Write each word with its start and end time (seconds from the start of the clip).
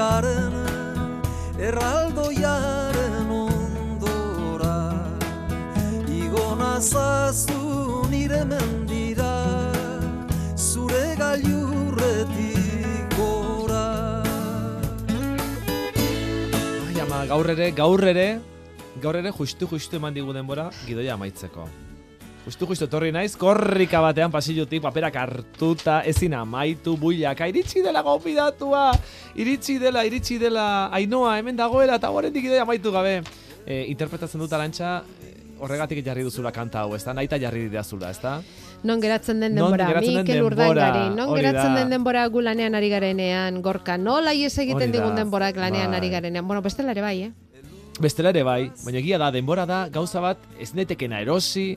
garen 0.00 0.54
Erraldoiaren 1.60 3.28
ondora 3.36 4.76
Igo 6.08 6.46
nazazu 6.60 8.06
nire 8.12 8.40
mendira 8.52 9.34
Zure 10.56 11.04
gailurretik 11.20 13.18
gora 13.18 13.84
Ai, 16.86 16.96
ama, 17.04 17.26
gaur 17.34 17.52
ere, 17.56 17.70
gaur 17.76 18.08
ere, 18.14 18.28
gaur 19.04 19.20
ere 19.20 19.36
justu 19.36 19.68
justu 19.74 20.00
eman 20.00 20.16
digu 20.16 20.32
denbora 20.36 20.70
gidoia 20.86 21.14
amaitzeko. 21.18 21.68
Justu 22.40 22.64
justu 22.70 22.86
etorri 22.86 23.10
naiz, 23.12 23.34
korrika 23.36 24.00
batean 24.00 24.32
pasillotik 24.32 24.80
paperak 24.80 25.16
hartuta 25.20 25.98
ezin 26.08 26.32
amaitu 26.38 26.94
builaka, 26.96 27.46
iritsi 27.50 27.82
dela 27.84 28.00
gopidatua, 28.02 28.86
iritsi 29.36 29.76
dela, 29.78 30.06
iritsi 30.08 30.38
dela, 30.40 30.64
ainoa, 30.96 31.34
hemen 31.36 31.58
dagoela, 31.58 31.98
eta 32.00 32.08
horrendik 32.08 32.46
gidoia 32.46 32.64
amaitu 32.64 32.92
gabe. 32.94 33.18
E, 33.66 33.82
interpretatzen 33.92 34.40
dut 34.40 34.54
arantxa, 34.56 34.94
e, 35.20 35.34
horregatik 35.60 36.00
jarri 36.06 36.24
duzula 36.24 36.48
kanta 36.50 36.86
hau, 36.86 36.94
ezta? 36.96 37.12
Naita 37.12 37.36
jarri 37.42 37.66
didazula, 37.68 38.08
ezta? 38.16 38.38
Non 38.88 39.04
geratzen 39.04 39.44
den 39.44 39.60
denbora, 39.60 39.90
den 39.98 40.00
Mikel 40.00 40.40
denbora, 40.40 40.70
Urdaingari, 40.72 41.04
non 41.18 41.34
geratzen 41.36 41.76
den 41.76 41.92
denbora 41.92 42.24
gu 42.32 42.40
lanean 42.40 42.74
ari 42.74 42.88
garenean, 42.88 43.60
gorka, 43.60 43.98
nola 44.00 44.32
ies 44.32 44.54
egiten 44.64 44.96
digun 44.96 45.20
denborak 45.20 45.60
lanean 45.60 45.92
bai. 45.92 46.00
ari 46.00 46.08
garenean. 46.16 46.48
Bueno, 46.48 46.64
bestela 46.64 46.96
ere 46.96 47.04
bai, 47.04 47.16
eh? 47.28 47.30
Bestela 48.00 48.32
ere 48.32 48.42
bai, 48.48 48.72
baina 48.80 48.98
egia 49.04 49.20
da, 49.20 49.28
denbora 49.30 49.68
da, 49.68 49.82
gauza 49.92 50.24
bat, 50.24 50.48
ez 50.56 50.72
netekena 50.72 51.20
erosi, 51.20 51.74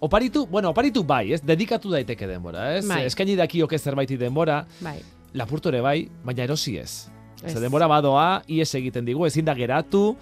oparitu, 0.00 0.46
bueno, 0.46 0.70
oparitu 0.70 1.04
bai, 1.04 1.32
ez, 1.32 1.40
dedikatu 1.42 1.90
daiteke 1.90 2.26
denbora, 2.26 2.76
ez? 2.78 2.86
Bai. 2.88 3.04
Eskaini 3.06 3.36
dakioke 3.36 3.78
zerbaiti 3.78 4.16
denbora, 4.16 4.64
Bai. 4.80 4.98
lapurtu 5.34 5.68
ere 5.68 5.80
bai, 5.80 6.08
baina 6.24 6.44
erosi 6.44 6.76
ez. 6.78 7.08
Ez. 7.44 7.54
Denbora 7.60 7.86
badoa, 7.86 8.42
ies 8.48 8.74
egiten 8.74 9.04
digu, 9.04 9.26
ezin 9.26 9.44
da 9.44 9.54
geratu, 9.54 10.16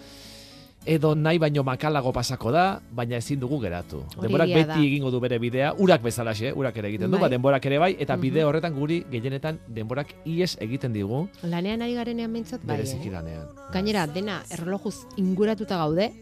edo 0.84 1.12
nahi 1.14 1.38
baino 1.38 1.62
makalago 1.62 2.10
pasako 2.12 2.50
da, 2.50 2.80
baina 2.90 3.16
ezin 3.16 3.38
dugu 3.38 3.60
geratu. 3.62 4.00
Hori 4.16 4.22
Denborak 4.26 4.48
beti 4.50 4.66
da. 4.66 4.78
egingo 4.82 5.10
du 5.14 5.20
bere 5.20 5.38
bidea, 5.38 5.74
urak 5.78 6.02
bezalaxe, 6.02 6.50
urak 6.58 6.76
ere 6.76 6.88
egiten 6.88 7.06
du, 7.10 7.18
Bai. 7.18 7.20
ba, 7.22 7.28
denborak 7.28 7.66
ere 7.66 7.78
bai, 7.78 7.92
eta 8.00 8.16
Mhm. 8.16 8.20
bide 8.22 8.44
horretan 8.44 8.74
guri 8.74 9.04
gehienetan 9.10 9.60
denborak 9.68 10.08
ies 10.26 10.56
egiten 10.60 10.92
digu, 10.92 11.28
Lanean 11.44 11.82
ari 11.82 11.94
garenean 11.94 12.32
behintzat 12.32 12.64
bai, 12.64 12.76
bereziki 12.78 13.08
eh? 13.08 13.12
lanean. 13.12 13.46
Gainera, 13.72 14.06
dena 14.08 14.42
erlojuz 14.50 15.06
inguratuta 15.16 15.76
gaude, 15.76 16.12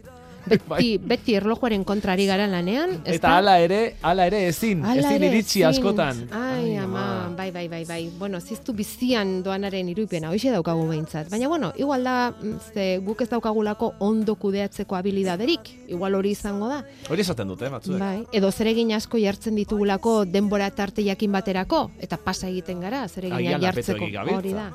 beti, 0.45 0.63
Bai. 0.67 0.97
beti 0.97 1.35
erlojuaren 1.35 1.83
kontra 1.83 2.13
ari 2.13 2.25
gara 2.25 2.47
lanean, 2.47 3.01
ez 3.05 3.15
Eta 3.15 3.37
hala 3.37 3.59
ere, 3.59 3.95
hala 4.01 4.25
ere 4.27 4.47
ezin, 4.47 4.83
Hala 4.83 5.01
ezin 5.01 5.15
ere, 5.17 5.27
iritsi 5.27 5.59
ezin. 5.61 5.69
askotan. 5.69 6.27
Ai, 6.31 6.75
ama, 6.77 7.33
bai, 7.37 7.51
bai, 7.51 7.67
bai, 7.67 7.83
bai. 7.85 8.09
Bueno, 8.19 8.39
ziztu 8.41 8.73
bizian 8.73 9.43
doanaren 9.43 9.89
irupena, 9.89 10.31
hoxe 10.31 10.51
daukagu 10.51 10.87
behintzat. 10.87 11.29
Baina, 11.29 11.47
bueno, 11.47 11.73
igual 11.77 12.03
da, 12.03 12.31
mm, 12.31 12.57
ze 12.73 12.97
guk 13.03 13.21
ez 13.21 13.29
daukagulako 13.29 13.93
ondo 13.99 14.35
kudeatzeko 14.35 14.95
habilidaderik. 14.95 15.61
Igual 15.87 16.15
hori 16.15 16.31
izango 16.31 16.67
da. 16.67 16.83
Hori 17.09 17.21
esaten 17.21 17.47
dute, 17.47 17.69
batzuek. 17.69 17.99
Bai. 17.99 18.25
Edo 18.31 18.51
zeregin 18.51 18.91
asko 18.93 19.17
jartzen 19.17 19.55
ditugulako 19.55 20.25
denbora 20.25 20.69
tarte 20.71 21.03
jakin 21.03 21.31
baterako, 21.31 21.91
eta 21.99 22.17
pasa 22.17 22.47
egiten 22.47 22.79
gara, 22.81 23.07
zeregina 23.07 23.37
Agian 23.37 23.61
jartzeko. 23.61 24.05
Hori 24.35 24.53
da. 24.53 24.71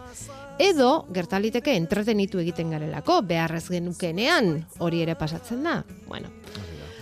Edo, 0.59 1.05
gertaliteke 1.13 1.75
entretenitu 1.77 2.41
egiten 2.41 2.71
garelako, 2.73 3.19
beharrez 3.29 3.67
genukenean, 3.69 4.63
hori 4.81 5.03
ere 5.05 5.15
pasatzen 5.15 5.67
da. 5.67 5.83
Bueno, 6.09 6.31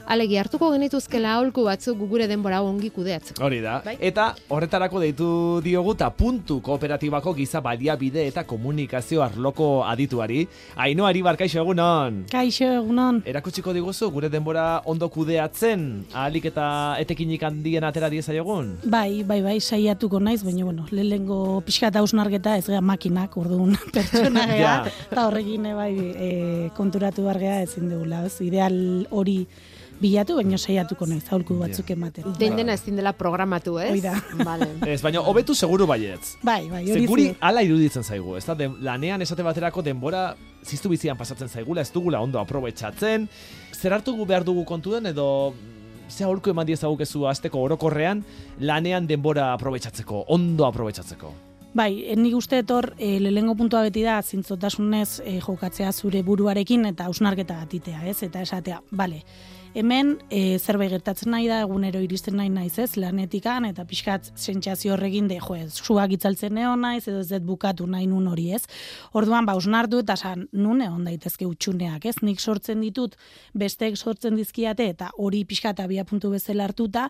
alegi 0.06 0.36
hartuko 0.38 0.70
genituzkela 0.74 1.34
aholku 1.36 1.64
batzuk 1.64 1.98
gure 2.08 2.26
denbora 2.28 2.60
ongi 2.62 2.90
kudeatzeko. 2.90 3.42
Hori 3.44 3.60
da. 3.64 3.80
Bai. 3.84 3.96
Eta 4.00 4.34
horretarako 4.52 5.00
deitu 5.00 5.28
diogu 5.64 5.94
ta 5.96 6.10
puntu 6.10 6.60
kooperatibako 6.64 7.34
giza 7.34 7.60
baliabide 7.64 8.26
eta 8.28 8.44
komunikazio 8.44 9.22
arloko 9.24 9.84
adituari. 9.88 10.46
Ainoari 10.76 11.22
barkaixo 11.22 11.60
egunon. 11.62 12.24
Kaixo, 12.30 12.64
egunon. 12.80 13.22
Erakutsiko 13.26 13.72
diguzu 13.72 14.10
gure 14.14 14.28
denbora 14.28 14.82
ondo 14.84 15.08
kudeatzen, 15.08 16.04
ahalik 16.12 16.44
eta 16.52 16.96
etekinik 17.00 17.42
handien 17.42 17.84
atera 17.84 18.10
diezaiogun? 18.12 18.74
Bai, 18.84 19.22
bai, 19.24 19.40
bai, 19.42 19.58
saiatuko 19.60 20.20
naiz, 20.20 20.42
baina, 20.44 20.64
bueno, 20.64 20.86
lehengo 20.90 21.60
pixka 21.66 21.88
eta 21.92 22.00
hausnarketa 22.02 22.56
ez 22.58 22.66
gea 22.66 22.80
makinak, 22.80 23.36
orduan 23.40 23.76
pertsona 23.94 24.46
gea, 24.50 24.58
Ja. 24.64 24.74
eta 25.10 25.26
horrekin, 25.28 25.66
eh, 25.66 25.74
bai, 25.74 25.92
e, 25.98 26.28
konturatu 26.76 27.24
bargea 27.26 27.62
ezin 27.62 27.88
dugula, 27.90 28.24
ez, 28.26 28.36
ideal 28.40 28.74
hori 29.10 29.46
bilatu, 30.00 30.36
baina 30.40 30.58
saiatuko 30.58 31.06
naiz, 31.06 31.22
aholku 31.30 31.56
batzuk 31.60 31.90
ematen. 31.94 32.24
Den 32.38 32.56
dena 32.56 32.74
ezin 32.74 32.96
dela 32.96 33.12
programatu, 33.16 33.78
ez? 33.78 33.90
Hoi 33.92 34.00
da. 34.04 34.14
Vale. 34.44 34.68
Ez, 34.94 35.00
baina 35.02 35.20
hobetu 35.20 35.54
seguru 35.54 35.86
baietz. 35.86 36.36
Bai, 36.42 36.68
bai, 36.70 36.82
hori 36.90 37.06
guri 37.06 37.28
zi- 37.30 37.36
hala 37.40 37.62
iruditzen 37.62 38.04
zaigu, 38.04 38.36
ez 38.36 38.44
da, 38.46 38.56
lanean 38.80 39.22
esate 39.22 39.42
baterako 39.46 39.82
denbora 39.82 40.34
ziztu 40.64 40.88
bizian 40.88 41.16
pasatzen 41.16 41.48
zaigula, 41.48 41.82
ez 41.84 41.92
dugula 41.92 42.20
ondo 42.24 42.40
aprobetxatzen, 42.40 43.28
zer 43.72 43.92
hartu 43.92 44.16
behar 44.24 44.44
dugu 44.44 44.64
kontuden 44.64 45.06
edo 45.06 45.52
mm, 45.52 46.10
ze 46.10 46.24
aholku 46.24 46.50
eman 46.50 46.66
diezagukezu 46.66 47.26
azteko 47.28 47.62
orokorrean 47.64 48.24
lanean 48.60 49.06
denbora 49.06 49.52
aprobetxatzeko, 49.54 50.24
ondo 50.28 50.66
aprobetxatzeko. 50.66 51.32
Bai, 51.74 52.04
eh, 52.06 52.14
nik 52.14 52.36
uste 52.38 52.60
etor, 52.62 52.92
e, 53.02 53.18
lehengo 53.18 53.56
puntua 53.58 53.80
beti 53.82 54.04
da, 54.06 54.20
zintzotasunez 54.22 55.20
e, 55.24 55.40
jokatzea 55.42 55.90
zure 55.92 56.22
buruarekin 56.22 56.86
eta 56.86 57.08
ausnarketa 57.10 57.56
atitea, 57.64 58.04
ez? 58.06 58.22
Eta 58.22 58.44
esatea, 58.46 58.78
bale, 58.92 59.24
hemen 59.74 60.14
e, 60.30 60.56
zerbait 60.62 60.90
gertatzen 60.92 61.32
nahi 61.34 61.48
da, 61.50 61.60
egunero 61.64 61.98
iristen 62.04 62.36
nahi 62.38 62.50
naiz, 62.52 62.76
ez? 62.78 62.92
Lanetikan, 63.00 63.64
eta 63.66 63.84
pixkat 63.88 64.30
sentsazio 64.38 64.94
horrekin 64.94 65.26
de, 65.30 65.40
jo, 65.42 65.56
suak 65.74 66.14
itzaltzen 66.14 66.58
egon 66.62 66.84
naiz, 66.86 67.02
edo 67.10 67.20
ez 67.24 67.28
dut 67.32 67.42
bukatu 67.48 67.86
nahi 67.90 68.06
nun 68.06 68.28
hori, 68.30 68.52
ez? 68.54 68.62
Orduan, 69.18 69.46
ba, 69.48 69.56
ausnartu 69.58 69.98
eta 70.04 70.16
san, 70.16 70.46
nun 70.54 70.82
egon 70.84 71.04
daitezke 71.08 71.46
utxuneak, 71.48 72.06
ez? 72.06 72.14
Nik 72.22 72.40
sortzen 72.40 72.80
ditut, 72.84 73.16
besteek 73.54 73.98
sortzen 73.98 74.38
dizkiate, 74.38 74.86
eta 74.94 75.10
hori 75.18 75.42
pixkat 75.48 75.82
abia 75.82 76.04
puntu 76.06 76.30
bezala 76.34 76.68
hartuta, 76.68 77.08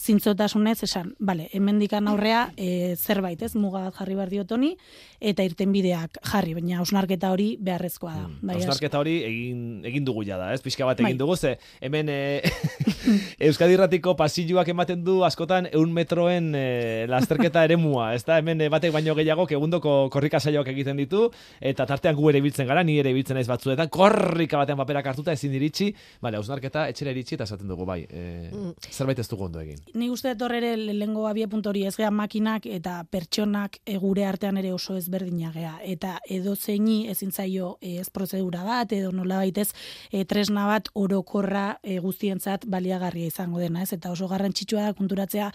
zintzotasunez 0.00 0.78
esan, 0.86 1.12
bale, 1.20 1.48
hemendikan 1.52 2.08
aurrea 2.08 2.46
e, 2.56 2.94
zerbait, 2.96 3.40
ez, 3.42 3.52
muga 3.56 3.84
bat 3.86 4.00
jarri 4.00 4.16
behar 4.18 4.32
diotoni, 4.32 4.72
eta 5.20 5.44
irten 5.46 5.72
bideak 5.74 6.18
jarri, 6.32 6.56
baina 6.56 6.80
ausnarketa 6.80 7.30
hori 7.34 7.52
beharrezkoa 7.60 8.14
da. 8.16 8.26
Bai, 8.40 8.56
as- 8.56 8.66
Hausnarketa 8.66 9.00
hori 9.00 9.16
egin, 9.26 9.60
egin 9.86 10.04
dugu 10.08 10.24
jada, 10.28 10.52
ez? 10.54 10.62
Pixka 10.64 10.86
bat 10.88 11.00
egin 11.00 11.12
Bai. 11.14 11.20
dugu, 11.20 11.36
ze 11.36 11.56
hemen 11.80 12.05
e, 12.08 12.42
Euskadi 13.48 13.76
Irratiko 13.76 14.14
pasilloak 14.18 14.68
ematen 14.72 15.02
du 15.04 15.20
askotan 15.26 15.68
eun 15.72 15.92
metroen 15.94 16.52
e, 16.56 16.66
lasterketa 17.10 17.64
eremua, 17.68 18.12
ez 18.16 18.24
da? 18.26 18.38
Hemen 18.40 18.64
e, 18.64 18.70
batek 18.72 18.94
baino 18.94 19.14
gehiago 19.18 19.46
egundoko 19.56 19.96
korrika 20.12 20.40
saioak 20.40 20.70
egiten 20.72 20.98
ditu, 21.00 21.26
eta 21.60 21.86
tartean 21.88 22.16
gu 22.16 22.30
ere 22.30 22.40
ibiltzen 22.42 22.68
gara, 22.68 22.82
ni 22.86 22.98
ere 23.00 23.12
ibiltzen 23.14 23.38
naiz 23.38 23.46
batzuetan, 23.50 23.90
korrika 23.92 24.60
batean 24.62 24.78
paperak 24.80 25.10
hartuta 25.12 25.34
ezin 25.36 25.54
iritsi, 25.56 25.92
bale, 26.22 26.40
hausnarketa 26.40 26.86
etxera 26.92 27.14
iritsi 27.14 27.36
eta 27.36 27.46
esaten 27.48 27.68
dugu, 27.70 27.86
bai, 27.88 28.00
e, 28.10 28.50
zerbait 28.90 29.18
ez 29.22 29.28
dugu 29.30 29.46
ondo 29.46 29.62
egin. 29.62 29.80
Nik 29.94 30.14
uste 30.14 30.34
dut 30.34 30.46
hor 30.46 30.56
ere 30.58 30.74
lehengo 30.76 31.26
abia 31.30 31.48
puntu 31.50 31.70
hori 31.70 31.86
ez 31.86 31.94
gea 31.96 32.10
makinak 32.10 32.66
eta 32.70 32.98
pertsonak 33.10 33.80
e, 33.84 33.98
gure 34.02 34.26
artean 34.26 34.58
ere 34.60 34.72
oso 34.74 34.96
ezberdina 34.98 35.52
gea. 35.54 35.76
Eta 35.84 36.16
edo 36.30 36.56
zeini 36.56 37.06
ezin 37.12 37.32
zaio 37.32 37.76
ez 37.80 38.08
prozedura 38.10 38.64
bat, 38.66 38.92
edo 38.92 39.12
nola 39.14 39.40
baitez 39.42 39.68
e, 40.10 40.24
tresna 40.24 40.66
bat 40.68 40.90
orokorra 40.94 41.66
e, 41.82 41.98
guztientzat 42.02 42.66
baliagarria 42.96 43.28
izango 43.28 43.60
dena, 43.60 43.82
ez? 43.82 43.92
Eta 43.92 44.10
oso 44.10 44.28
garrantzitsua 44.28 44.88
da 44.88 44.94
konturatzea 44.96 45.50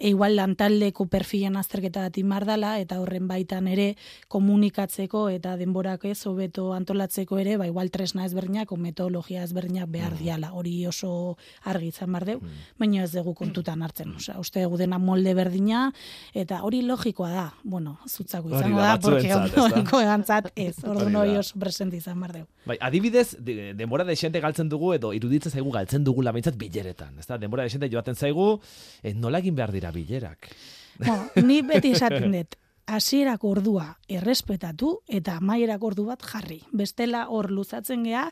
e, 0.00 0.08
igual 0.08 0.34
lantaldeko 0.36 1.06
perfilen 1.12 1.56
azterketa 1.60 2.06
bat 2.08 2.18
imar 2.18 2.46
dela, 2.48 2.78
eta 2.80 2.98
horren 3.02 3.28
baitan 3.28 3.68
ere 3.68 3.92
komunikatzeko 4.28 5.26
eta 5.30 5.54
denborak 5.60 6.06
ez 6.08 6.18
hobeto 6.26 6.70
antolatzeko 6.74 7.38
ere, 7.42 7.56
ba 7.60 7.66
igual 7.68 7.90
tresna 7.92 8.24
ezberdinak 8.24 8.72
o 8.72 8.78
metodologia 8.80 9.44
ezberdinak 9.44 9.90
behar 9.92 10.16
diala, 10.18 10.52
hori 10.56 10.74
oso 10.88 11.36
argi 11.68 11.90
izan 11.92 12.12
bar 12.16 12.24
deu, 12.24 12.40
baina 12.80 13.04
ez 13.04 13.12
dugu 13.12 13.34
kontutan 13.34 13.82
hartzen. 13.84 14.14
Osea, 14.16 14.38
uste 14.40 14.64
dugu 14.64 14.80
dena 14.80 14.98
molde 14.98 15.34
berdina, 15.36 15.90
eta 16.34 16.62
hori 16.64 16.82
logikoa 16.82 17.30
da, 17.30 17.46
bueno, 17.62 17.98
zutzako 18.08 18.54
izango 18.54 18.80
da, 18.80 18.94
da, 18.94 18.98
porque 18.98 19.28
batzuentzat, 19.28 19.46
ez 19.46 19.54
da? 19.54 19.64
ondorengo 19.64 20.00
egantzat 20.00 20.50
ez, 20.56 20.74
orduan 20.84 21.06
Hori 21.10 21.16
hori 21.20 21.34
da. 21.34 21.44
oso 21.44 21.60
presente 21.60 22.00
izan 22.00 22.20
bar 22.20 22.32
deu. 22.32 22.46
Bai, 22.66 22.78
adibidez, 22.80 23.36
de- 23.38 23.74
denbora 23.76 24.04
desente 24.04 24.40
galtzen 24.40 24.68
dugu 24.68 24.94
edo 24.94 25.12
iruditzen 25.12 25.52
zaigu 25.52 25.70
galtzen 25.70 26.04
dugu 26.04 26.22
behintzat 26.30 26.56
bileretan. 26.56 27.18
Ez 27.18 27.26
da, 27.26 27.38
denbora 27.38 27.64
desente 27.64 27.88
joaten 27.90 28.14
zaigu, 28.14 28.60
eh, 29.02 29.14
nola 29.14 29.38
egin 29.38 29.54
behar 29.54 29.72
dira 29.72 29.89
bilerak. 29.94 30.50
Bueno, 30.98 31.46
ni 31.46 31.62
beti 31.62 31.94
esaten 31.96 32.32
dut, 32.36 32.56
hasierako 32.90 33.52
ordua 33.54 33.84
errespetatu 34.10 34.90
eta 35.18 35.36
amaierako 35.38 35.90
ordu 35.92 36.04
bat 36.08 36.22
jarri. 36.26 36.58
Bestela 36.74 37.22
hor 37.30 37.50
luzatzen 37.54 38.02
gea 38.06 38.24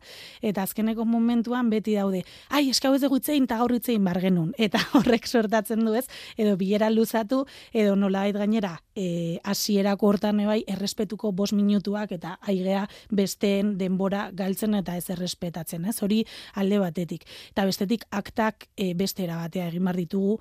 eta 0.42 0.64
azkeneko 0.66 1.04
momentuan 1.06 1.70
beti 1.70 1.94
daude, 1.94 2.24
ai, 2.50 2.64
eskau 2.72 2.94
ez 2.96 3.02
dugu 3.04 3.20
itzein 3.20 3.46
eta 3.46 3.60
gaur 3.60 3.74
itzein 3.76 4.04
bar 4.04 4.18
genuen. 4.22 4.50
Eta 4.68 4.80
horrek 4.98 5.26
sortatzen 5.26 5.84
du 5.86 5.94
ez, 5.94 6.04
edo 6.36 6.56
bilera 6.58 6.88
luzatu, 6.90 7.44
edo 7.72 7.94
nolabait 7.96 8.36
gainera 8.36 8.74
e, 8.96 9.38
hasierako 9.44 10.08
hortan 10.08 10.40
ebai 10.42 10.62
errespetuko 10.66 11.30
bos 11.32 11.52
minutuak 11.52 12.12
eta 12.16 12.36
aigea 12.42 12.86
besteen 13.10 13.76
denbora 13.78 14.28
galtzen 14.34 14.74
eta 14.74 14.96
ez 14.98 15.06
errespetatzen, 15.14 15.86
ez? 15.86 15.96
Hori 16.02 16.24
alde 16.54 16.82
batetik. 16.82 17.24
Eta 17.52 17.64
bestetik 17.68 18.04
aktak 18.10 18.68
e, 18.76 18.92
beste 18.98 19.24
era 19.24 19.38
batea 19.44 19.68
egin 19.70 19.86
bar 19.86 19.96
ditugu 19.96 20.40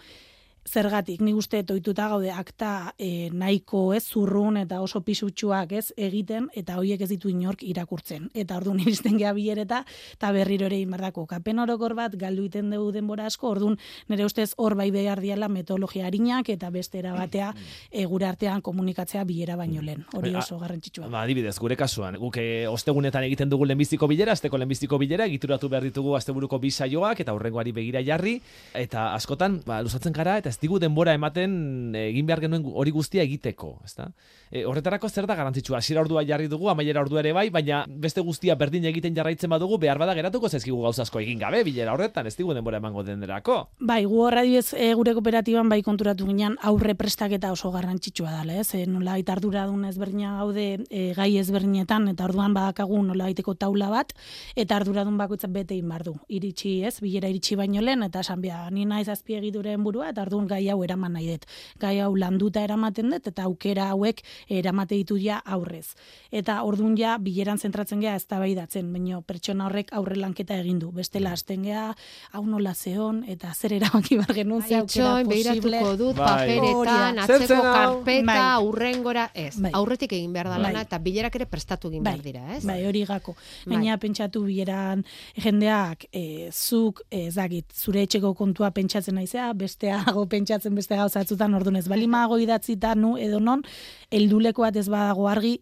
zergatik 0.68 1.22
ni 1.22 1.34
uste 1.34 1.64
toituta 1.64 2.08
gaude 2.12 2.32
akta 2.32 2.94
e, 3.00 3.30
nahiko 3.32 3.94
ez 3.96 4.04
zurrun 4.04 4.58
eta 4.58 4.82
oso 4.84 5.02
pisutsuak 5.02 5.72
ez 5.72 5.94
egiten 5.98 6.50
eta 6.56 6.78
hoiek 6.78 7.02
ez 7.02 7.10
ditu 7.10 7.32
inork 7.32 7.64
irakurtzen. 7.64 8.30
Eta 8.34 8.58
ordun 8.58 8.80
iristen 8.84 9.18
gea 9.18 9.34
bilereta 9.34 9.84
eta 10.14 10.32
berriro 10.36 10.68
ere 10.68 10.80
inbardako 10.84 11.26
kapen 11.26 11.60
orokor 11.64 11.96
bat 11.96 12.16
galdu 12.20 12.48
iten 12.50 12.72
dugu 12.74 12.92
denbora 12.92 13.26
asko 13.26 13.50
ordun 13.56 13.78
nire 14.10 14.26
ustez 14.26 14.52
hor 14.58 14.76
bai 14.76 14.90
behar 14.92 15.22
diala 15.24 15.48
metodologia 15.48 16.08
arinak 16.08 16.50
eta 16.50 16.70
beste 16.70 17.02
batea 17.08 17.54
e, 17.92 18.06
gure 18.06 18.26
artean 18.28 18.62
komunikatzea 18.62 19.24
bilera 19.24 19.56
baino 19.56 19.82
lehen. 19.82 20.06
Hori 20.14 20.34
oso 20.36 20.58
garrantzitsua. 20.60 21.08
Ba, 21.08 21.24
adibidez, 21.24 21.56
gure 21.60 21.78
kasuan, 21.80 22.18
guk 22.20 22.38
eh, 22.42 22.68
ostegunetan 22.70 23.24
egiten 23.28 23.50
dugu 23.50 23.66
lehenbiziko 23.66 24.08
bilera, 24.10 24.34
asteko 24.34 24.58
lehenbiziko 24.58 25.00
bilera, 25.02 25.28
egituratu 25.30 25.70
behar 25.70 25.86
ditugu 25.88 26.16
asteburuko 26.18 26.60
bi 26.60 26.72
saioak 26.72 27.22
eta 27.24 27.36
hurrengoari 27.36 27.74
begira 27.76 28.04
jarri, 28.06 28.38
eta 28.74 29.12
askotan, 29.16 29.62
ba, 29.66 29.80
luzatzen 29.86 30.16
gara, 30.16 30.38
eta 30.42 30.50
ez 30.58 30.62
digu 30.64 30.80
denbora 30.82 31.14
ematen 31.14 31.94
eh, 31.94 32.08
egin 32.10 32.26
behar 32.26 32.42
genuen 32.42 32.66
hori 32.66 32.92
guztia 32.92 33.22
egiteko, 33.22 33.76
ezta? 33.86 34.10
E, 34.50 34.64
horretarako 34.66 35.10
zer 35.10 35.28
da 35.30 35.36
garantzitsua? 35.38 35.78
Hasiera 35.78 36.02
ordua 36.02 36.24
jarri 36.26 36.48
dugu, 36.50 36.70
amaiera 36.72 37.04
ordua 37.04 37.22
ere 37.22 37.34
bai, 37.36 37.50
baina 37.54 37.84
beste 37.88 38.24
guztia 38.26 38.56
berdin 38.58 38.88
egiten 38.90 39.14
jarraitzen 39.16 39.52
badugu, 39.52 39.78
behar 39.78 40.00
bada 40.02 40.16
geratuko 40.18 40.50
zaizkigu 40.50 40.80
gauza 40.82 41.04
asko 41.04 41.22
egin 41.22 41.38
gabe 41.40 41.62
bilera 41.68 41.94
horretan, 41.94 42.26
ez 42.26 42.36
digu 42.38 42.56
denbora 42.58 42.80
emango 42.82 43.04
denderako. 43.06 43.58
Bai, 43.80 44.04
gu 44.06 44.24
horra 44.24 44.42
dibez, 44.48 44.74
e, 44.74 44.94
gure 44.98 45.14
kooperatiban 45.18 45.70
bai 45.70 45.84
konturatu 45.86 46.26
ginen 46.26 46.58
aurre 46.66 46.96
prestaketa 46.98 47.52
oso 47.54 47.72
garrantzitsua 47.76 48.34
dela, 48.40 48.58
ez? 48.58 48.74
E, 48.74 48.86
nola 48.90 49.18
arduradun 49.38 49.86
ezberdina 49.86 50.38
gaude 50.40 50.68
e, 50.90 51.12
gai 51.14 51.30
ezberdinetan 51.38 52.08
eta 52.14 52.26
orduan 52.26 52.56
badakagu 52.58 53.04
nola 53.04 53.28
baiteko 53.30 53.54
taula 53.60 53.92
bat 53.94 54.16
eta 54.56 54.80
arduradun 54.80 55.20
bakoitza 55.20 55.52
bete 55.52 55.76
egin 55.76 55.92
behar 55.92 56.08
du. 56.08 56.16
Iritsi, 56.34 56.80
ez? 56.88 56.96
Bilera 57.04 57.30
iritsi 57.30 57.60
baino 57.60 57.84
lehen 57.84 58.08
eta 58.08 58.24
esan 58.26 58.42
bia, 58.42 58.64
ni 58.72 58.88
naiz 58.90 59.08
azpiegituren 59.12 59.84
burua 59.84 60.10
eta 60.14 60.24
orduan 60.38 60.48
gai 60.48 60.70
hau 60.70 60.84
eraman 60.84 61.14
nahi 61.14 61.28
dut. 61.32 61.46
Gai 61.80 62.00
hau 62.02 62.14
landuta 62.16 62.62
eramaten 62.64 63.10
dut 63.12 63.28
eta 63.28 63.44
aukera 63.48 63.90
hauek 63.92 64.22
eramate 64.50 64.96
ditu 64.96 65.18
ja 65.18 65.42
aurrez. 65.46 65.96
Eta 66.32 66.62
ordun 66.64 66.96
ja 66.98 67.18
bileran 67.18 67.58
zentratzen 67.58 68.02
gea 68.02 68.16
eztabaidatzen, 68.16 68.92
baino 68.94 69.22
pertsona 69.22 69.68
horrek 69.68 69.92
aurre 69.94 70.16
lanketa 70.18 70.58
egin 70.60 70.80
du. 70.80 70.92
Bestela 70.92 71.32
hasten 71.34 71.64
gea 71.64 71.96
hau 72.34 72.46
nola 72.46 72.74
zeon 72.74 73.24
eta 73.28 73.54
zer 73.54 73.74
erabaki 73.74 74.18
bar 74.18 74.34
genuen 74.34 74.62
ze 74.62 74.76
aukera 74.76 75.22
Itxoin, 75.22 75.28
posible. 75.28 75.82
dut, 75.98 76.16
Bai. 76.18 76.28
paperetan, 76.28 77.20
atzeko 77.20 77.62
karpeta, 77.62 78.26
Bai. 78.26 78.64
urrengora, 78.68 79.30
ez. 79.34 79.56
Bai. 79.60 79.72
Aurretik 79.74 80.14
egin 80.14 80.34
behar 80.34 80.50
da 80.50 80.58
lana 80.58 80.82
Bai. 80.82 80.86
eta 80.88 81.00
bilerak 81.00 81.36
ere 81.36 81.46
prestatu 81.46 81.90
egin 81.90 82.04
Bai, 82.04 82.14
behar 82.14 82.24
dira, 82.26 82.56
ez? 82.58 82.64
Bai, 82.66 82.86
hori 82.86 83.04
gako. 83.06 83.36
Bai. 83.66 83.76
Baina 83.78 83.98
pentsatu 83.98 84.44
bileran 84.46 85.04
jendeak 85.36 86.08
e, 86.12 86.50
zuk 86.52 87.02
ez 87.12 87.36
dakit 87.36 87.74
zure 87.74 88.04
etxeko 88.04 88.34
kontua 88.34 88.72
pentsatzen 88.72 89.16
naizea, 89.16 89.52
besteago 89.54 90.26
pentsatzen 90.28 90.76
beste 90.76 90.96
gauzatzutan 90.96 91.54
ordun 91.58 91.76
ez 91.80 91.88
balimago 91.88 92.38
idatzita 92.42 92.96
nu 92.96 93.16
edo 93.18 93.40
non 93.40 93.64
helduleko 94.12 94.64
bat 94.64 94.76
ez 94.80 94.88
badago 94.90 95.28
argi 95.28 95.58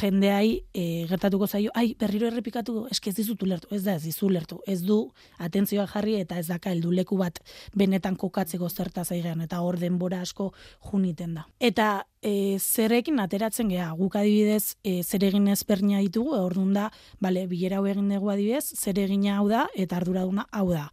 jendeai 0.00 0.62
e, 0.74 1.06
gertatuko 1.08 1.46
zaio, 1.46 1.70
ai 1.74 1.94
berriro 1.98 2.28
errepikatu, 2.28 2.86
eske 2.92 3.10
ez 3.10 3.16
dizut 3.16 3.42
ulertu, 3.42 3.70
ez 3.74 3.82
da 3.86 3.96
ez 3.96 4.02
dizu 4.04 4.26
ulertu, 4.28 4.60
ez 4.66 4.80
du 4.84 4.98
atentzioa 5.38 5.86
jarri 5.88 6.18
eta 6.20 6.38
ez 6.38 6.46
daka 6.50 6.72
helduleku 6.74 7.16
bat 7.20 7.40
benetan 7.76 8.16
kokatzeko 8.16 8.68
zertaz 8.68 9.08
aigean 9.12 9.40
eta 9.44 9.62
hor 9.64 9.78
denbora 9.80 10.20
asko 10.26 10.52
juniten 10.90 11.38
da. 11.38 11.46
Eta 11.60 12.04
e, 12.22 12.58
zerekin 12.58 13.20
ateratzen 13.22 13.70
gea, 13.72 13.90
guk 13.98 14.18
adibidez 14.20 14.76
e, 14.84 15.02
zeregin 15.02 15.48
ezberdina 15.52 16.02
ditugu, 16.04 16.36
orduan 16.38 16.74
da, 16.76 16.88
bale, 17.24 17.46
bilera 17.50 17.78
hau 17.78 17.86
egin 17.88 18.10
dugu 18.12 18.32
adibidez, 18.34 18.66
zeregina 18.76 19.38
hau 19.38 19.48
da 19.48 19.66
eta 19.76 20.00
arduraduna 20.00 20.48
hau 20.52 20.68
da. 20.72 20.88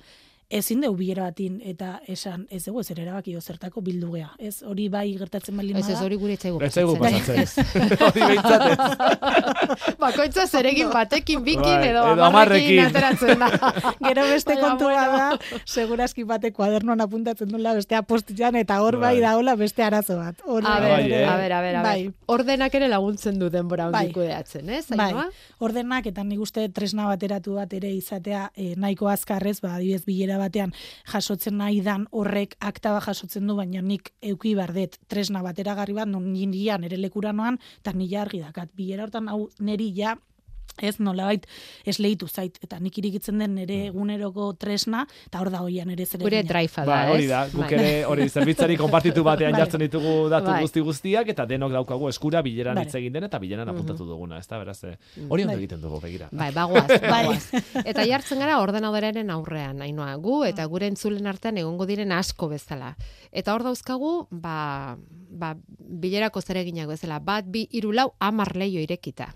Ezin 0.56 0.80
dugu 0.84 0.96
bilera 1.02 1.26
batin 1.28 1.58
eta 1.68 2.00
esan 2.08 2.46
ez 2.50 2.62
dugu 2.66 2.84
zer 2.84 3.00
erabaki 3.04 3.34
edo 3.34 3.42
zertako 3.42 3.82
bildu 3.84 4.12
gea. 4.14 4.30
Ez 4.40 4.62
hori 4.64 4.88
bai 4.90 5.10
gertatzen 5.20 5.58
baldin 5.58 5.76
Ez 5.82 5.84
bada. 5.84 5.98
ez 5.98 6.06
hori 6.06 6.16
gure 6.22 6.34
etzaigu 6.38 6.62
Ez 6.64 6.72
zaigu 6.74 6.94
pasatzen. 7.02 7.66
Hori 8.06 8.22
behintzat 8.22 8.62
ez. 8.70 8.78
Bakoitza 10.04 10.46
zeregin 10.48 10.90
batekin, 10.94 11.44
bikin 11.44 11.62
Bai, 11.64 11.90
edo 11.90 12.06
edo 12.14 12.24
amarrekin 12.30 12.80
ateratzen 12.86 13.40
da. 13.44 13.50
Gero 14.08 14.26
beste 14.30 14.56
kontua 14.62 14.94
bueno. 14.94 15.18
da, 15.18 15.60
segurazki 15.66 16.24
bate 16.24 16.52
kuadernoan 16.56 17.02
apuntatzen 17.04 17.52
duela 17.52 17.74
bestea 17.76 18.02
postian 18.08 18.56
eta 18.56 18.80
hor 18.82 19.00
bai, 19.02 19.16
Bai. 19.18 19.26
daola 19.26 19.56
beste 19.60 19.84
arazo 19.84 20.18
bat. 20.22 20.40
Hori 20.46 20.66
A 20.70 20.80
Bai, 20.80 21.04
ber, 21.04 21.12
eh? 21.12 21.26
a 21.28 21.36
ber, 21.38 21.52
a 21.52 21.62
ber, 21.62 21.76
a 21.76 21.84
ber. 21.84 21.90
Bai. 21.90 22.14
Ordenak 22.38 22.76
ere 22.80 22.88
laguntzen 22.92 23.40
du 23.40 23.50
denbora 23.50 23.90
Bai. 23.90 24.06
hondi 24.06 24.14
kudeatzen, 24.20 24.70
ez? 24.70 24.86
Bai, 24.96 25.12
ordenak 25.60 26.08
eta 26.12 26.24
nik 26.24 26.40
uste 26.46 26.68
tresna 26.70 27.08
bateratu 27.12 27.58
bat 27.60 27.74
ere 27.74 27.92
izatea 27.92 28.50
e, 28.56 28.74
nahiko 28.80 29.10
azkarrez, 29.12 29.60
ba, 29.62 29.76
adibidez 29.76 30.06
bilera 30.06 30.38
batean 30.46 30.74
jasotzen 31.12 31.58
nahi 31.60 31.82
dan 31.86 32.08
horrek 32.12 32.56
akta 32.60 32.94
bat 32.96 33.10
jasotzen 33.10 33.48
du, 33.48 33.58
baina 33.58 33.82
nik 33.82 34.14
euki 34.22 34.56
bardet 34.56 35.00
tresna 35.12 35.44
bateragarri 35.46 35.98
bat, 35.98 36.10
non 36.10 36.32
nian 36.32 36.84
ere 36.88 36.98
lekuranoan, 37.02 37.60
eta 37.82 37.94
nila 37.94 38.24
argi 38.26 38.42
dakat. 38.46 38.72
Bilera 38.76 39.08
hortan 39.08 39.30
hau 39.30 39.50
neri 39.60 39.92
ja 39.96 40.16
ez 40.82 40.98
nolabait 41.00 41.46
esleitu 41.88 42.28
zait 42.28 42.58
eta 42.64 42.80
nik 42.84 42.98
irikitzen 43.00 43.40
den 43.40 43.54
nere 43.56 43.78
eguneroko 43.88 44.54
tresna 44.60 45.06
eta 45.28 45.40
hor 45.40 45.50
da 45.50 45.62
hoian 45.64 45.90
ere 45.94 46.06
zer 46.06 46.20
Gure 46.20 46.42
drive 46.44 46.74
da, 46.76 46.86
Ba, 46.86 46.98
hori 47.14 47.28
da, 47.28 47.46
guk 47.48 47.62
Bai. 47.64 47.74
ere 47.74 48.06
hori 48.06 48.28
zerbitzari 48.30 48.76
konpartitu 48.78 49.24
batean 49.24 49.52
Bai. 49.56 49.62
jartzen 49.62 49.80
ditugu 49.86 50.28
datu 50.30 50.50
Bai. 50.52 50.62
guzti 50.66 50.80
guztiak 50.82 51.30
eta 51.32 51.46
denok 51.46 51.72
daukagu 51.72 52.10
eskura 52.10 52.42
bileran 52.42 52.76
Bai. 52.76 52.84
hitz 52.86 52.96
egin 53.00 53.14
den 53.14 53.24
eta 53.30 53.40
bileran 53.40 53.70
apuntatu 53.70 54.06
duguna, 54.06 54.38
ezta 54.40 54.58
beraz. 54.60 54.84
eh, 54.84 54.98
Hori 55.30 55.44
ondo 55.44 55.54
Bai. 55.54 55.62
egiten 55.64 55.82
dugu 55.82 56.02
begira. 56.02 56.28
Bai, 56.32 56.52
bagoaz, 56.52 56.88
Bai. 56.90 57.00
bagoaz. 57.10 57.48
Eta 57.86 58.04
jartzen 58.06 58.40
gara 58.40 58.60
ordenadoraren 58.60 59.30
aurrean, 59.32 59.82
hainoa, 59.82 60.16
gu 60.18 60.44
eta 60.46 60.66
gure 60.66 60.88
entzulen 60.88 61.26
artean 61.28 61.58
egongo 61.58 61.86
diren 61.86 62.12
asko 62.12 62.50
bezala. 62.52 62.96
Eta 63.32 63.54
hor 63.56 63.64
dauzkagu, 63.64 64.28
ba, 64.32 64.98
ba, 65.30 65.56
bilerako 65.80 66.42
zereginak 66.42 66.88
bezala, 66.92 67.20
bat, 67.20 67.46
bi, 67.48 67.68
hiru 67.72 67.92
lau, 67.94 68.12
amar 68.20 68.56
leio 68.56 68.82
irekita. 68.84 69.34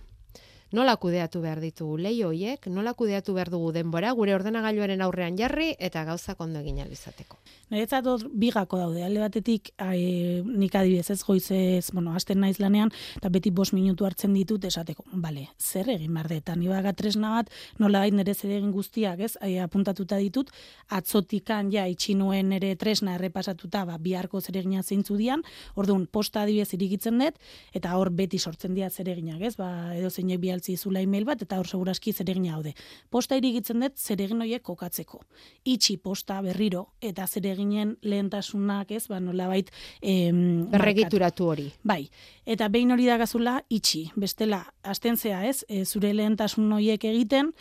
Nola 0.70 0.94
kudeatu 1.02 1.40
behar 1.42 1.58
ditugu 1.64 1.96
leio 1.98 2.28
hoiek, 2.30 2.68
nola 2.70 2.92
kudeatu 2.94 3.34
behar 3.34 3.50
dugu 3.50 3.72
denbora, 3.74 4.12
gure 4.14 4.36
ordenagailuaren 4.36 5.02
aurrean 5.02 5.38
jarri 5.38 5.72
eta 5.80 6.04
gauzak 6.06 6.42
ondo 6.46 6.60
egin 6.62 6.78
izateko. 6.86 7.40
Niretzat 7.70 8.06
hor 8.06 8.22
bigako 8.30 8.78
daude, 8.78 9.02
alde 9.06 9.22
batetik 9.22 9.72
e, 9.82 10.42
nik 10.46 10.76
adibidez 10.78 11.10
ez 11.10 11.24
goizez, 11.26 11.90
bueno, 11.94 12.14
hasten 12.14 12.40
naiz 12.42 12.60
lanean, 12.62 12.92
eta 13.18 13.30
beti 13.34 13.50
bost 13.50 13.74
minutu 13.74 14.06
hartzen 14.06 14.34
ditut 14.34 14.66
esateko, 14.70 15.06
bale, 15.22 15.48
zer 15.58 15.90
egin 15.90 16.14
behar 16.14 16.30
dut, 16.30 16.52
ni 16.58 16.70
baga 16.70 16.94
tresna 16.94 17.34
bat, 17.40 17.50
nola 17.82 18.04
nire 18.10 18.34
zer 18.34 18.54
egin 18.60 18.72
guztiak, 18.74 19.22
ez, 19.26 19.36
e, 19.42 19.58
apuntatuta 19.62 20.18
ditut, 20.22 20.54
atzotikan 20.90 21.74
ja 21.74 21.88
itxi 21.90 22.14
nuen 22.18 22.50
nire 22.54 22.76
tresna 22.78 23.18
errepasatuta, 23.18 23.86
ba, 23.90 23.98
biharko 23.98 24.42
zer 24.42 24.62
egina 24.62 24.86
zeintzu 24.86 25.18
dian, 25.18 25.46
orduan 25.76 26.06
posta 26.06 26.46
adibidez 26.46 26.74
irikitzen 26.78 27.22
dut, 27.22 27.42
eta 27.74 27.98
hor 27.98 28.14
beti 28.14 28.38
sortzen 28.38 28.78
dira 28.78 28.90
zer 28.90 29.10
eginak, 29.14 29.42
ez, 29.46 29.56
ba, 29.58 29.96
edo 29.98 30.10
zeinek 30.10 30.42
bialtzi 30.60 30.78
zula 30.78 31.02
email 31.02 31.26
bat, 31.26 31.42
eta 31.42 31.60
hor 31.60 31.68
seguraski 31.68 32.14
zer 32.14 32.30
egina 32.30 32.56
haude. 32.56 32.74
Posta 33.10 33.38
irikitzen 33.40 33.80
dut 33.80 33.98
zer 33.98 34.20
egin 34.22 34.42
horiek 34.42 34.64
kokatzeko. 34.64 35.22
Itxi 35.66 35.98
posta 35.98 36.42
berriro, 36.42 36.90
eta 37.02 37.28
zer 37.28 37.46
eginen 37.48 37.98
lehentasunak, 38.04 38.92
ez, 38.92 39.08
ba, 39.08 39.20
nolabait 39.20 39.70
em. 40.02 40.68
Berregituratu 40.72 41.50
hori. 41.50 41.70
Bai, 41.84 42.10
eta 42.46 42.68
behin 42.70 42.92
hori 42.92 43.08
dagazula 43.08 43.62
itxi, 43.70 44.10
bestela, 44.16 44.66
astentzea 44.84 45.46
ez, 45.48 45.64
e, 45.68 45.86
zure 45.86 46.14
lehentasun 46.14 46.72
horiek 46.74 47.04
egiten, 47.06 47.54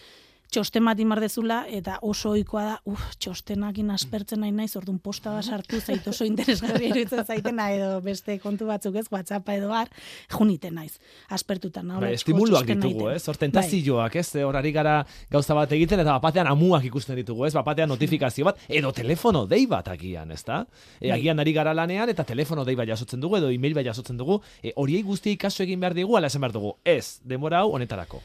txosten 0.53 0.85
bat 0.89 1.01
imardezula, 1.01 1.59
eta 1.69 1.99
oso 2.07 2.33
ohikoa 2.33 2.63
da, 2.65 2.77
uf, 2.89 3.03
txostenakin 3.21 3.91
aspertzen 3.93 4.41
nahi 4.43 4.53
naiz, 4.55 4.71
orduan 4.81 4.99
posta 5.03 5.35
bat 5.35 5.45
sartu 5.45 5.81
zait 5.81 6.07
oso 6.09 6.25
interesgarria 6.29 6.89
iruditzen 6.89 7.25
zaitena, 7.25 7.69
edo 7.77 7.91
beste 8.05 8.39
kontu 8.41 8.69
batzuk 8.69 8.97
ez, 8.97 9.07
WhatsAppa 9.13 9.59
edo 9.59 9.75
har, 9.77 9.91
juniten 10.33 10.79
naiz, 10.81 10.97
aspertuta 11.29 11.83
nahola. 11.83 12.07
Bai, 12.07 12.15
estimuluak 12.17 12.69
ditugu, 12.69 13.11
ez? 13.13 13.21
Hor 13.29 13.41
tentazioak, 13.41 14.17
ez? 14.23 14.27
Hor 14.47 14.57
ari 14.57 14.73
gara 14.73 14.97
gauza 15.31 15.57
bat 15.59 15.73
egiten 15.77 16.01
eta 16.01 16.17
bapatean 16.17 16.49
amuak 16.51 16.89
ikusten 16.89 17.19
ditugu, 17.21 17.45
ez? 17.49 17.53
Bapatean 17.59 17.93
notifikazio 17.93 18.49
bat 18.49 18.65
edo 18.69 18.93
telefono 18.97 19.45
dei 19.51 19.67
bat 19.69 19.93
agian, 19.93 20.33
ezta? 20.33 20.63
E, 20.97 21.09
Bai. 21.09 21.19
agian 21.19 21.45
ari 21.45 21.53
gara 21.57 21.77
lanean 21.77 22.09
eta 22.09 22.25
telefono 22.25 22.65
dei 22.65 22.77
bat 22.79 22.89
jasotzen 22.89 23.21
dugu 23.21 23.41
edo 23.43 23.53
email 23.53 23.77
bat 23.77 23.87
jasotzen 23.93 24.17
dugu. 24.17 24.41
E, 24.63 24.73
horiei 24.77 25.05
guztiei 25.05 25.37
kasu 25.37 25.65
egin 25.67 25.81
behar 25.81 25.97
digu, 25.99 26.17
ala 26.17 26.33
esan 26.33 26.45
behar 26.45 26.57
dugu. 26.57 26.77
Ez, 26.85 27.21
denbora 27.25 27.65
hau 27.65 27.75
honetarako. 27.77 28.23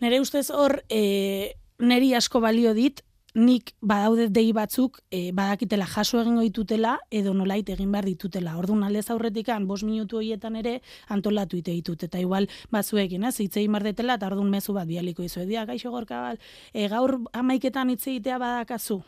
Nere 0.00 0.20
ustez 0.20 0.50
hor, 0.50 0.82
e, 0.88 1.54
neri 1.78 2.12
asko 2.14 2.40
balio 2.40 2.74
dit, 2.74 3.02
nik 3.38 3.74
badaude 3.80 4.28
dei 4.32 4.52
batzuk 4.52 5.00
e, 5.10 5.32
badakitela 5.32 5.86
jaso 5.86 6.20
egingo 6.20 6.42
ditutela 6.42 6.96
edo 7.10 7.34
nolait 7.34 7.68
egin 7.68 7.92
behar 7.92 8.06
ditutela. 8.08 8.56
Orduan 8.58 8.82
aldez 8.86 9.08
aurretikan 9.10 9.66
5 9.68 9.86
minutu 9.86 10.18
horietan 10.18 10.56
ere 10.56 10.78
antolatu 11.08 11.58
ite 11.58 11.74
ditut 11.74 12.02
eta 12.08 12.18
igual 12.18 12.48
batzuekin, 12.70 13.24
ez, 13.24 13.36
hitz 13.40 13.56
egin 13.56 13.78
detela 13.84 14.14
eta 14.18 14.26
orduan 14.26 14.50
mezu 14.50 14.72
bat 14.72 14.88
bialiko 14.88 15.22
izu. 15.22 15.40
Edia, 15.40 15.66
gaixo 15.66 15.90
gorka, 15.90 16.36
e, 16.72 16.88
gaur 16.88 17.18
amaiketan 17.32 17.90
hitz 17.90 18.06
egitea 18.06 18.38
badakazu. 18.38 19.02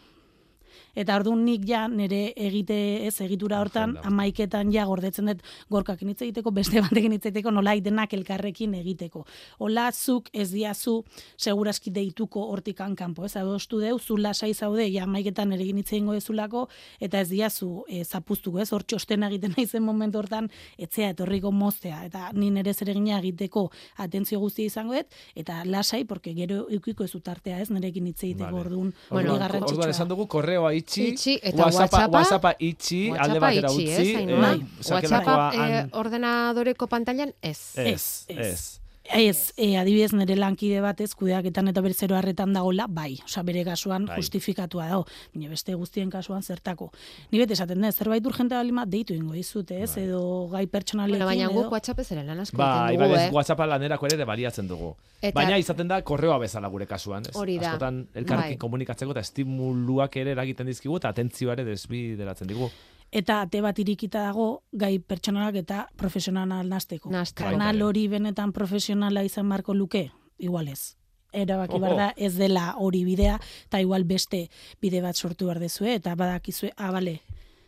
Eta 0.95 1.17
orduan 1.21 1.45
nik 1.45 1.67
ja 1.69 1.87
nire 1.89 2.33
egite 2.37 3.07
ez 3.07 3.15
egitura 3.25 3.61
hortan 3.61 3.97
amaiketan 4.05 4.73
ja 4.73 4.85
gordetzen 4.89 5.31
dut 5.31 5.43
gorkakin 5.71 6.13
hitz 6.13 6.23
egiteko, 6.23 6.53
beste 6.55 6.81
batekin 6.85 7.13
hitz 7.17 7.27
egiteko, 7.27 7.53
nola 7.55 7.75
denak 7.81 8.13
elkarrekin 8.15 8.75
egiteko. 8.81 9.25
Ola 9.59 9.91
zuk 9.93 10.29
ez 10.33 10.51
diazu 10.53 11.01
seguraski 11.39 11.91
deituko 11.95 12.47
hortikan 12.53 12.97
kanpo, 12.97 13.25
ez? 13.25 13.37
Adostu 13.37 13.81
deu, 13.81 13.99
zu 13.99 14.17
lasai 14.17 14.53
zaude, 14.55 14.87
ja 14.91 15.05
amaiketan 15.05 15.53
ere 15.53 15.65
egin 15.65 15.81
hitz 15.81 15.93
egingo 15.93 16.17
dezulako, 16.17 16.67
eta 17.01 17.21
ez 17.21 17.29
diazu 17.31 17.85
e, 17.89 18.05
zapuztuko, 18.05 18.61
ez? 18.61 18.71
Hor 18.73 18.85
txostena 18.85 19.31
egiten 19.31 19.55
naizen 19.57 19.85
momentu 19.87 20.21
hortan, 20.21 20.51
etzea 20.79 21.13
etorriko 21.15 21.53
moztea, 21.53 22.05
eta 22.09 22.31
ni 22.35 22.51
nire 22.51 22.75
zeregina 22.75 23.19
egiteko 23.19 23.69
atentzio 24.03 24.41
guztia 24.43 24.67
izango 24.67 24.97
dut, 24.99 25.19
eta 25.39 25.63
lasai, 25.65 26.05
porque 26.05 26.35
gero 26.35 26.67
eukiko 26.71 27.05
ez 27.05 27.15
utartea, 27.15 27.61
ez? 27.61 27.71
Nirekin 27.71 28.11
hitz 28.11 28.23
egiteko 28.25 28.51
Vale. 28.51 28.67
orduan, 28.67 28.95
Bueno, 29.11 29.35
Orduan, 29.41 29.91
esan 29.91 30.09
dugu 30.09 30.27
korreoa 30.61 30.73
itxi, 30.77 31.09
Itxi, 31.09 31.39
eta 31.43 31.63
WhatsAppa, 31.65 31.97
WhatsAppa- 31.97 32.19
WhatsAppa 32.19 32.53
itxi, 32.59 33.01
alde 33.11 33.19
WhatsAppa 33.19 33.41
batera 33.41 33.69
itxi, 33.69 33.87
utzi, 33.89 34.15
eh, 34.15 34.61
sakelakoa 34.81 35.37
WhatsAppa 35.37 35.67
eh, 35.69 35.87
ordenadoreko 35.93 36.87
pantailan 36.87 37.33
ez. 37.43 37.59
Ez, 37.77 38.27
Ez, 38.29 38.39
ez. 38.39 38.80
Ez. 39.15 39.53
E, 39.57 39.77
adibidez 39.77 40.13
nire 40.13 40.37
lankide 40.37 40.81
batez 40.81 41.13
kudeaketan 41.19 41.69
eta 41.69 41.81
bere 41.85 41.95
zero 41.95 42.17
harretan 42.17 42.53
dagola, 42.53 42.87
bai, 42.89 43.19
osea 43.25 43.43
bere 43.43 43.65
kasuan 43.65 44.07
Bai. 44.07 44.17
justifikatua 44.21 44.87
dago, 44.89 45.07
baina 45.35 45.49
beste 45.51 45.75
guztien 45.75 46.11
kasuan 46.11 46.43
zertako. 46.43 46.91
Ni 47.31 47.39
bete 47.39 47.55
esaten 47.55 47.81
da, 47.81 47.91
zerbait 47.93 48.27
urgente 48.27 48.55
balima 48.55 48.85
deitu 48.87 49.15
ingo 49.15 49.33
dizut, 49.33 49.71
ez, 49.71 49.95
Bai. 49.95 50.05
edo 50.05 50.49
gai 50.53 50.67
pertsonalekin 50.67 51.19
Bueno, 51.19 51.27
baina 51.27 51.51
edo... 51.51 51.63
guk 51.63 51.73
WhatsApp 51.73 52.05
ere 52.11 52.25
lan 52.25 52.41
asko 52.41 52.57
Bai, 52.57 52.97
bai, 52.97 53.09
dugu, 53.09 53.17
ez 53.19 53.27
eh? 53.29 53.33
WhatsAppa 53.35 53.67
lanerako 53.67 54.07
ere 54.07 54.25
bariatzen 54.25 54.69
dugu. 54.69 54.95
Eta- 55.21 55.35
Baina 55.37 55.59
izaten 55.59 55.89
da 55.89 56.01
korreoa 56.03 56.39
bezala 56.39 56.69
gure 56.69 56.87
kasuan, 56.87 57.27
ez? 57.29 57.37
Hori 57.37 57.59
da. 57.59 57.75
Askotan 57.75 58.07
elkarrekin 58.15 58.57
Bai. 58.57 58.63
komunikatzeko 58.63 59.13
eta 59.13 59.21
estimuluak 59.21 60.17
ere 60.17 60.33
eragiten 60.33 60.67
dizkigu 60.67 60.97
eta 60.97 61.09
atentzioa 61.13 61.53
ere 61.59 61.65
desbideratzen 61.65 62.49
digu. 62.49 62.71
Eta 63.13 63.41
ate 63.43 63.61
bat 63.61 63.79
irikita 63.79 64.21
dago 64.23 64.63
gai 64.73 64.99
pertsonalak 64.99 65.57
eta 65.57 65.89
profesionala. 65.97 66.63
Nahasteko. 66.63 67.11
Kanal 67.11 67.27
Baita 67.59 67.71
ere. 67.75 67.83
hori 67.85 68.09
benetan 68.09 68.53
profesionala 68.53 69.25
izan 69.25 69.47
marko 69.47 69.75
luke, 69.75 70.11
igual 70.39 70.69
ez. 70.69 70.97
Erabaki 71.33 71.79
behar 71.79 71.97
da 71.97 72.15
ez 72.17 72.35
dela 72.37 72.75
hori 72.79 73.05
bidea, 73.05 73.41
eta 73.67 73.81
igual 73.81 74.05
beste 74.05 74.49
bide 74.83 75.01
bat 75.01 75.15
sortu 75.17 75.47
behar 75.47 75.61
dezue, 75.61 75.95
eta 75.95 76.15
badakizue, 76.15 76.73
ah, 76.77 76.91
bale, 76.91 77.21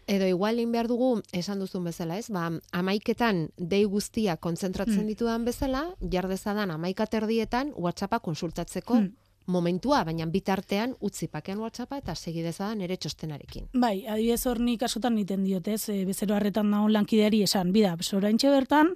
Edo 0.09 0.27
igual 0.27 0.59
egin 0.59 0.73
behar 0.73 0.89
dugu, 0.89 1.23
esan 1.33 1.61
duzun 1.61 1.85
bezala, 1.85 2.17
ez? 2.19 2.29
Ba, 2.29 2.51
amaiketan 2.73 3.51
dei 3.57 3.85
guztia 3.85 4.37
kontzentratzen 4.37 5.05
Mm. 5.05 5.07
ditudan 5.07 5.45
bezala, 5.45 5.95
jardezadan 6.11 6.73
amaika 6.73 7.07
terdietan 7.07 7.73
WhatsAppa 7.77 8.19
konsultatzeko 8.19 8.95
Mm. 9.01 9.13
Momentua, 9.47 10.05
baina 10.05 10.27
bitartean 10.27 10.95
utzi 11.01 11.29
pakean 11.29 11.59
WhatsAppa 11.63 11.99
eta 12.03 12.15
segi 12.15 12.43
dezadan 12.43 12.81
ere 12.85 12.97
txostenarekin. 12.97 13.69
Bai, 13.75 14.07
adibidez 14.07 14.47
hor 14.47 14.61
nik 14.61 14.83
askotan 14.83 15.17
niten 15.19 15.45
diotez, 15.45 15.89
e, 15.89 16.05
bezero 16.09 16.37
harretan 16.37 16.71
daun 16.71 16.93
lankideari 16.93 17.43
esan, 17.47 17.73
bida, 17.73 17.97
soraintxe 18.01 18.51
bertan, 18.53 18.95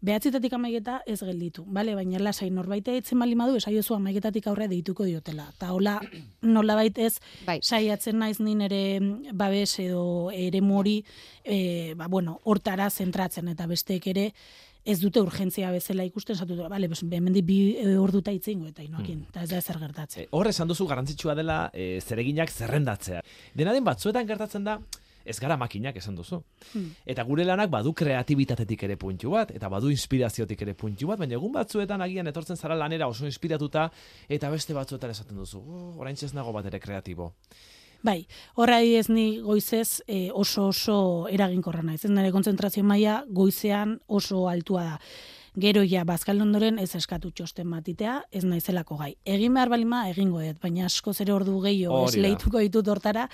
behatzitatik 0.00 0.54
amaiketa 0.56 1.00
ez 1.06 1.18
gelditu, 1.20 1.64
bale? 1.66 1.94
baina 1.94 2.20
lasai 2.22 2.48
norbaite 2.50 2.94
etzen 2.96 3.20
bali 3.20 3.36
madu, 3.36 3.58
esaiozu 3.60 3.94
amaiketatik 3.94 4.46
aurre 4.48 4.68
deituko 4.70 5.04
diotela. 5.04 5.50
Ta 5.58 5.72
hola, 5.74 5.98
nola 6.54 6.78
ez, 6.84 7.18
Bai. 7.46 7.58
saiatzen 7.62 8.18
naiz 8.18 8.40
ni 8.40 8.54
nere 8.54 9.00
mm, 9.00 9.36
babes 9.36 9.78
edo 9.78 10.30
ere 10.32 10.60
mori, 10.60 11.04
e, 11.44 11.94
ba, 11.94 12.08
bueno, 12.08 12.40
hortara 12.44 12.90
zentratzen, 12.90 13.48
eta 13.48 13.66
besteek 13.66 14.06
ere, 14.06 14.32
ez 14.84 14.98
dute 15.00 15.20
urgentzia 15.20 15.70
bezala 15.74 16.04
ikusten, 16.08 16.36
esatu 16.36 16.56
dut, 16.56 16.68
bale, 16.72 16.88
pues, 16.88 17.02
hemendik 17.04 17.44
bi 17.46 17.58
e, 17.76 17.92
orduta 17.98 18.32
itzingo 18.32 18.68
eta 18.70 18.82
inoakin, 18.82 19.26
eta 19.28 19.44
ez 19.44 19.50
da 19.50 19.60
ezer 19.60 19.78
gertatzen. 19.82 20.24
E, 20.24 20.28
hor 20.36 20.48
esan 20.48 20.70
duzu 20.70 20.86
garrantzitsua 20.88 21.36
dela 21.38 21.60
e, 21.72 22.00
zereginak 22.00 22.50
zerrendatzea. 22.50 23.22
Dena 23.54 23.74
den 23.76 23.84
batzuetan 23.84 24.28
gertatzen 24.28 24.64
da, 24.64 24.78
ez 25.24 25.38
gara 25.40 25.56
makinak 25.60 25.96
esan 26.00 26.16
duzu. 26.16 26.40
Hmm. 26.72 26.94
Eta 27.06 27.24
gure 27.28 27.44
lanak 27.44 27.70
badu 27.70 27.92
kreatibitatetik 27.96 28.86
ere 28.88 28.96
puntu 29.00 29.34
bat, 29.34 29.52
eta 29.54 29.68
badu 29.72 29.90
inspiraziotik 29.92 30.62
ere 30.64 30.74
puntu 30.74 31.10
bat, 31.10 31.20
baina 31.20 31.36
egun 31.38 31.52
batzuetan 31.54 32.00
agian 32.06 32.30
etortzen 32.30 32.56
zara 32.56 32.78
lanera 32.78 33.08
oso 33.08 33.28
inspiratuta, 33.28 33.90
eta 34.28 34.50
beste 34.50 34.76
batzuetan 34.76 35.12
esaten 35.12 35.36
duzu, 35.36 35.60
oh, 35.60 35.92
orain 36.00 36.16
ez 36.16 36.32
nago 36.34 36.56
bat 36.56 36.66
ere 36.72 36.80
kreatibo. 36.80 37.34
Bai, 38.02 38.24
horra 38.56 38.78
ez 38.80 39.08
ni 39.12 39.40
goizez 39.44 40.00
e, 40.08 40.30
oso 40.32 40.70
oso 40.70 40.96
eraginkorra 41.28 41.82
naiz. 41.84 42.00
Ez 42.04 42.10
nire 42.10 42.32
kontzentrazio 42.32 42.84
maila 42.84 43.24
goizean 43.28 43.98
oso 44.08 44.46
altua 44.48 44.86
da. 44.86 44.96
Gero 45.60 45.82
ja, 45.82 46.04
bazkal 46.06 46.38
ondoren 46.40 46.78
ez 46.78 46.94
eskatu 46.94 47.32
txosten 47.34 47.70
batitea, 47.74 48.20
ez 48.30 48.44
naizelako 48.46 48.96
gai. 49.00 49.10
Egin 49.26 49.56
behar 49.58 49.68
balima 49.72 50.04
egingo 50.08 50.40
dut, 50.40 50.60
baina 50.62 50.86
asko 50.86 51.12
ere 51.18 51.34
ordu 51.34 51.58
gehiago 51.64 52.04
lehituko 52.14 52.62
ditut 52.62 52.88
hortara, 52.88 53.26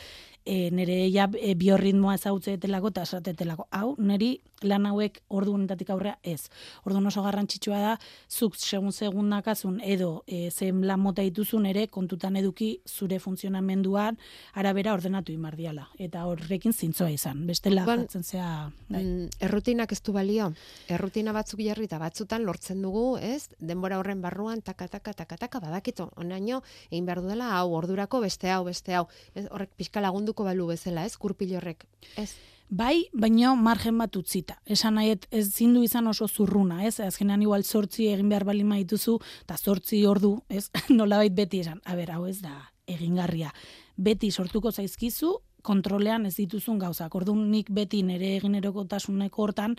e, 0.47 0.71
nire 0.71 1.11
ja 1.13 1.27
e, 1.35 1.55
biorritmoa 1.59 2.15
ezagutzetelako 2.17 2.93
eta 2.95 3.05
esatetelako. 3.07 3.67
Hau, 3.75 3.95
niri 3.99 4.37
lan 4.65 4.87
hauek 4.89 5.19
ordu 5.29 5.53
honetatik 5.57 5.91
aurrea 5.93 6.17
ez. 6.23 6.49
Ordu 6.87 7.03
oso 7.07 7.23
garrantzitsua 7.23 7.81
da, 7.83 7.95
zuk 8.31 8.57
segun 8.57 8.93
segun 8.93 9.29
nakazun 9.29 9.81
edo 9.85 10.23
e, 10.27 10.51
zen 10.51 10.87
lan 10.87 11.01
mota 11.01 11.23
dituzun 11.27 11.67
ere 11.67 11.87
kontutan 11.93 12.37
eduki 12.37 12.81
zure 12.87 13.19
funtzionamenduan 13.21 14.17
arabera 14.55 14.95
ordenatu 14.95 15.33
imardiala. 15.33 15.89
Eta 15.99 16.25
horrekin 16.27 16.73
zintzoa 16.73 17.11
izan. 17.11 17.45
Bestela 17.47 17.83
Orduan, 17.83 18.07
jartzen 18.07 18.25
zea... 18.25 18.71
Bai. 18.89 19.03
Mm, 19.03 19.29
errutinak 19.43 19.93
ez 19.93 20.01
du 20.03 20.15
balio. 20.15 20.53
Errutina 20.89 21.35
batzuk 21.37 21.61
jarri 21.61 21.89
eta 21.91 21.99
batzutan 21.99 22.47
lortzen 22.47 22.81
dugu, 22.83 23.19
ez? 23.19 23.49
Denbora 23.59 23.99
horren 23.99 24.23
barruan 24.23 24.63
taka 24.63 24.89
taka 24.89 25.13
taka 25.13 25.37
taka 25.37 25.61
badakito. 25.61 26.11
Onaino 26.17 26.63
egin 26.91 27.07
behar 27.07 27.23
dudala 27.25 27.53
hau 27.59 27.75
ordurako 27.75 28.23
beste 28.25 28.51
hau 28.51 28.63
beste 28.65 28.95
hau. 28.95 29.07
Ez, 29.35 29.47
horrek 29.51 29.75
pixka 29.77 30.01
lagunduko 30.37 30.45
balu 30.45 30.67
bezala, 30.69 31.05
ez? 31.07 31.17
Kurpil 31.17 31.57
horrek. 31.57 31.87
Ez. 32.17 32.35
Bai, 32.69 33.09
baino 33.13 33.55
margen 33.57 33.97
bat 33.99 34.15
utzita. 34.17 34.59
Esan 34.67 34.97
nahiet 34.97 35.27
ez 35.31 35.55
zindu 35.55 35.83
izan 35.83 36.07
oso 36.07 36.27
zurruna, 36.27 36.85
ez? 36.85 37.01
Azkenean 37.01 37.43
igual 37.43 37.63
sortzi 37.63 38.09
egin 38.09 38.29
behar 38.29 38.45
balima 38.45 38.77
dituzu, 38.77 39.21
eta 39.45 39.57
sortzi 39.57 40.05
ordu, 40.05 40.43
ez? 40.49 40.71
Nolabait 40.91 41.33
beti 41.33 41.61
esan, 41.61 41.81
a 41.85 41.95
ber, 41.95 42.11
hau 42.11 42.27
ez 42.27 42.41
da 42.43 42.73
egingarria. 42.87 43.53
Beti 43.97 44.31
sortuko 44.31 44.73
zaizkizu, 44.73 45.41
kontrolean 45.63 46.27
ez 46.27 46.37
dituzun 46.37 46.79
gauzak. 46.79 47.15
Orduan 47.15 47.51
nik 47.51 47.71
beti 47.71 48.03
nire 48.03 48.37
eginerokotasuneko 48.37 49.43
hortan, 49.43 49.77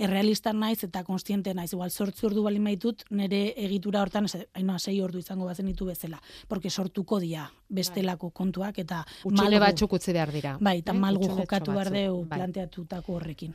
errealista 0.00 0.52
naiz 0.56 0.82
eta 0.86 1.02
konstiente 1.04 1.52
naiz. 1.54 1.72
Igual 1.74 1.90
sortzi 1.90 2.26
ordu 2.26 2.42
bali 2.46 2.58
maitut, 2.58 3.02
nire 3.10 3.52
egitura 3.56 4.00
hortan, 4.02 4.24
ez, 4.24 4.46
hainoa, 4.56 4.78
sei 4.78 5.00
ordu 5.04 5.18
izango 5.20 5.44
bazenitu 5.46 5.86
bezala. 5.86 6.20
Porque 6.48 6.70
sortuko 6.70 7.20
dia 7.20 7.50
bestelako 7.68 8.30
kontuak 8.30 8.78
eta 8.78 9.04
malgu. 9.24 9.60
batzuk 9.66 9.92
utzi 9.98 10.12
behar 10.16 10.32
dira. 10.32 10.56
Bai, 10.60 10.78
eta 10.78 10.92
Eh? 10.92 10.98
malgu 10.98 11.24
Utxunetxo 11.24 11.42
jokatu 11.44 11.72
behar 11.72 11.90
deu 11.92 12.24
bai. 12.24 12.38
planteatutako 12.38 13.12
horrekin. 13.20 13.54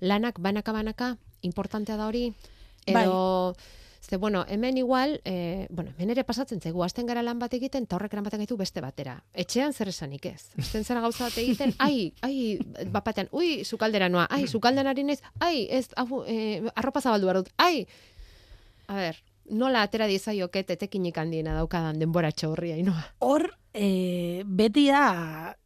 Lanak 0.00 0.38
banaka-banaka, 0.40 1.16
importantea 1.42 1.96
da 1.96 2.06
hori? 2.08 2.34
Bai. 2.92 3.06
Ze, 4.04 4.18
bueno, 4.18 4.44
hemen 4.48 4.76
igual, 4.76 5.22
e, 5.24 5.66
bueno, 5.70 5.92
hemen 5.96 6.10
ere 6.10 6.24
pasatzen 6.24 6.60
zaigu, 6.60 6.82
hasten 6.84 7.06
gara 7.08 7.22
lan 7.24 7.38
bat 7.40 7.54
egiten, 7.56 7.86
eta 7.88 7.96
horrek 7.96 8.12
eramaten 8.12 8.42
gaitu 8.42 8.58
beste 8.60 8.82
batera. 8.84 9.14
Etxean 9.32 9.72
zer 9.72 9.88
esanik 9.88 10.26
ez. 10.28 10.50
Hasten 10.60 10.84
zara 10.84 11.00
gauza 11.00 11.24
bat 11.24 11.38
egiten, 11.40 11.72
ai, 11.86 12.12
ai, 12.20 12.58
bapatean, 12.92 13.30
ui, 13.32 13.62
sukaldera 13.64 14.10
noa, 14.12 14.26
ai, 14.28 14.44
sukaldean 14.46 14.90
ari 14.92 15.06
naiz, 15.08 15.22
ai, 15.40 15.64
ez, 15.72 15.86
hau, 15.96 16.20
e, 16.28 16.60
arropa 16.74 17.00
zabaldu 17.00 17.30
behar 17.30 17.38
dut, 17.40 17.48
ai, 17.56 17.86
a 18.92 18.98
ber, 18.98 19.22
nola 19.56 19.86
atera 19.88 20.10
diezaioket 20.10 20.74
etekinik 20.76 21.16
handiena 21.16 21.56
daukadan 21.56 21.96
denbora 21.98 22.32
horria, 22.44 22.76
inoa. 22.76 23.06
Hor, 23.24 23.48
e, 23.72 24.42
beti 24.44 24.88
da, 24.92 25.56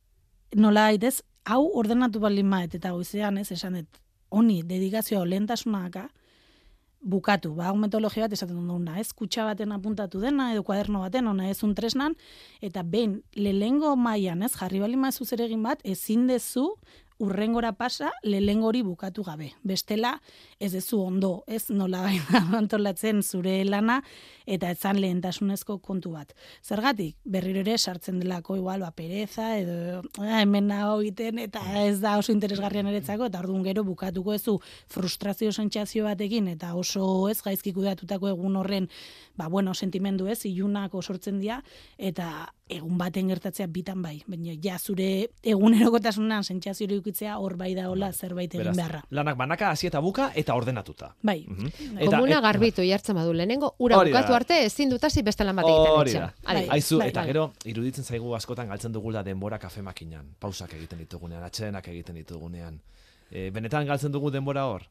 nola 0.54 0.86
aitez, 0.92 1.24
hau 1.42 1.64
ordenatu 1.74 2.22
baldin 2.22 2.46
maet, 2.46 2.78
eta 2.78 2.94
goizean 2.94 3.42
ez, 3.42 3.50
esan 3.50 3.80
dut, 3.80 4.00
honi, 4.30 4.62
dedikazioa 4.62 5.26
lehentasunaka, 5.26 6.06
bukatu, 7.00 7.54
ba, 7.54 7.68
hau 7.70 7.76
metodologia 7.78 8.26
bat 8.26 8.34
esaten 8.34 8.58
duguna, 8.58 8.98
ez, 9.00 9.12
kutsa 9.16 9.44
baten 9.46 9.72
apuntatu 9.72 10.20
dena, 10.22 10.52
edo 10.52 10.64
kuaderno 10.66 11.04
baten, 11.04 11.28
ona 11.30 11.48
ez 11.50 11.62
un 11.62 11.74
tresnan, 11.78 12.16
eta 12.64 12.82
behin, 12.82 13.20
lehengo 13.34 13.94
mailan 13.96 14.42
ez, 14.42 14.52
jarri 14.56 14.82
bali 14.82 14.96
mazu 14.96 15.24
egin 15.38 15.62
bat, 15.62 15.80
ezin 15.84 16.26
dezu, 16.26 16.74
urrengora 17.18 17.72
pasa, 17.72 18.12
lehengo 18.22 18.68
hori 18.68 18.82
bukatu 18.82 19.24
gabe. 19.26 19.52
Bestela, 19.62 20.20
ez 20.60 20.72
dezu 20.72 21.00
ondo, 21.02 21.42
ez 21.46 21.68
nola 21.70 22.04
antolatzen 22.60 23.22
zure 23.22 23.64
lana, 23.64 24.00
eta 24.46 24.70
etzan 24.72 25.00
lehentasunezko 25.02 25.78
kontu 25.84 26.12
bat. 26.14 26.32
Zergatik, 26.64 27.16
berriro 27.24 27.60
ere 27.64 27.76
sartzen 27.78 28.20
delako 28.22 28.56
igual, 28.56 28.84
ba, 28.86 28.92
pereza, 28.96 29.50
edo 29.58 30.02
ah, 30.22 30.40
hemen 30.40 30.70
hau 30.72 31.00
egiten, 31.00 31.42
eta 31.42 31.62
ez 31.84 31.98
da 32.00 32.16
oso 32.18 32.32
interesgarrian 32.32 32.88
eretzako, 32.90 33.28
eta 33.28 33.42
orduan 33.42 33.66
gero 33.66 33.84
bukatuko 33.84 34.34
ezu 34.36 34.58
frustrazio 34.88 35.52
sentsazio 35.52 36.06
batekin, 36.06 36.48
eta 36.54 36.74
oso 36.78 37.28
ez 37.28 37.40
gaizki 37.42 37.74
kudeatutako 37.76 38.30
egun 38.32 38.56
horren, 38.62 38.88
ba, 39.36 39.48
bueno, 39.48 39.74
sentimendu 39.74 40.30
ez, 40.30 40.44
ilunako 40.48 41.02
sortzen 41.02 41.42
dira, 41.42 41.60
eta 41.98 42.48
egun 42.68 42.98
baten 43.00 43.28
gertatzea 43.32 43.66
bitan 43.72 44.02
bai, 44.04 44.18
baina 44.28 44.54
ja 44.62 44.76
zure 44.78 45.28
egunerokotasunan 45.42 46.44
sentsazio 46.44 46.88
hori 47.08 47.14
ukitzea 47.14 47.38
hor 47.38 47.56
bai 47.56 47.74
da 47.74 47.88
hola 47.88 48.12
zerbait 48.12 48.54
egin 48.54 48.74
beharra. 48.76 49.02
lanak 49.10 49.36
banaka, 49.36 49.70
hasi 49.70 49.86
eta 49.86 50.00
buka, 50.00 50.32
eta 50.34 50.54
ordenatuta. 50.54 51.14
Bai. 51.22 51.44
Mhm. 51.46 51.70
Komuna 52.04 52.38
et- 52.38 52.42
garbitu 52.42 52.82
jartzen 52.82 53.14
badu 53.16 53.32
lehenengo, 53.32 53.74
ura 53.78 53.96
bukatu 53.96 54.34
arte 54.34 54.64
ezin 54.64 54.90
dut 54.90 55.02
hasi 55.04 55.22
beste 55.22 55.44
lan 55.44 55.56
bat 55.56 55.64
egiten. 55.66 56.30
Bai. 56.44 56.66
Aizu, 56.70 56.98
bai, 56.98 57.08
eta 57.08 57.20
bai. 57.20 57.26
gero, 57.28 57.52
iruditzen 57.64 58.04
zaigu 58.04 58.34
askotan 58.34 58.68
galtzen 58.68 58.92
dugula 58.92 59.22
denbora 59.22 59.58
kafe 59.58 59.82
makinan. 59.82 60.34
Pausak 60.38 60.74
egiten 60.74 60.98
ditugunean, 60.98 61.42
atxedenak 61.42 61.88
egiten 61.88 62.14
ditugunean. 62.14 62.80
E, 63.30 63.50
benetan 63.50 63.86
galtzen 63.86 64.12
dugu 64.12 64.30
denbora 64.30 64.66
hor? 64.66 64.82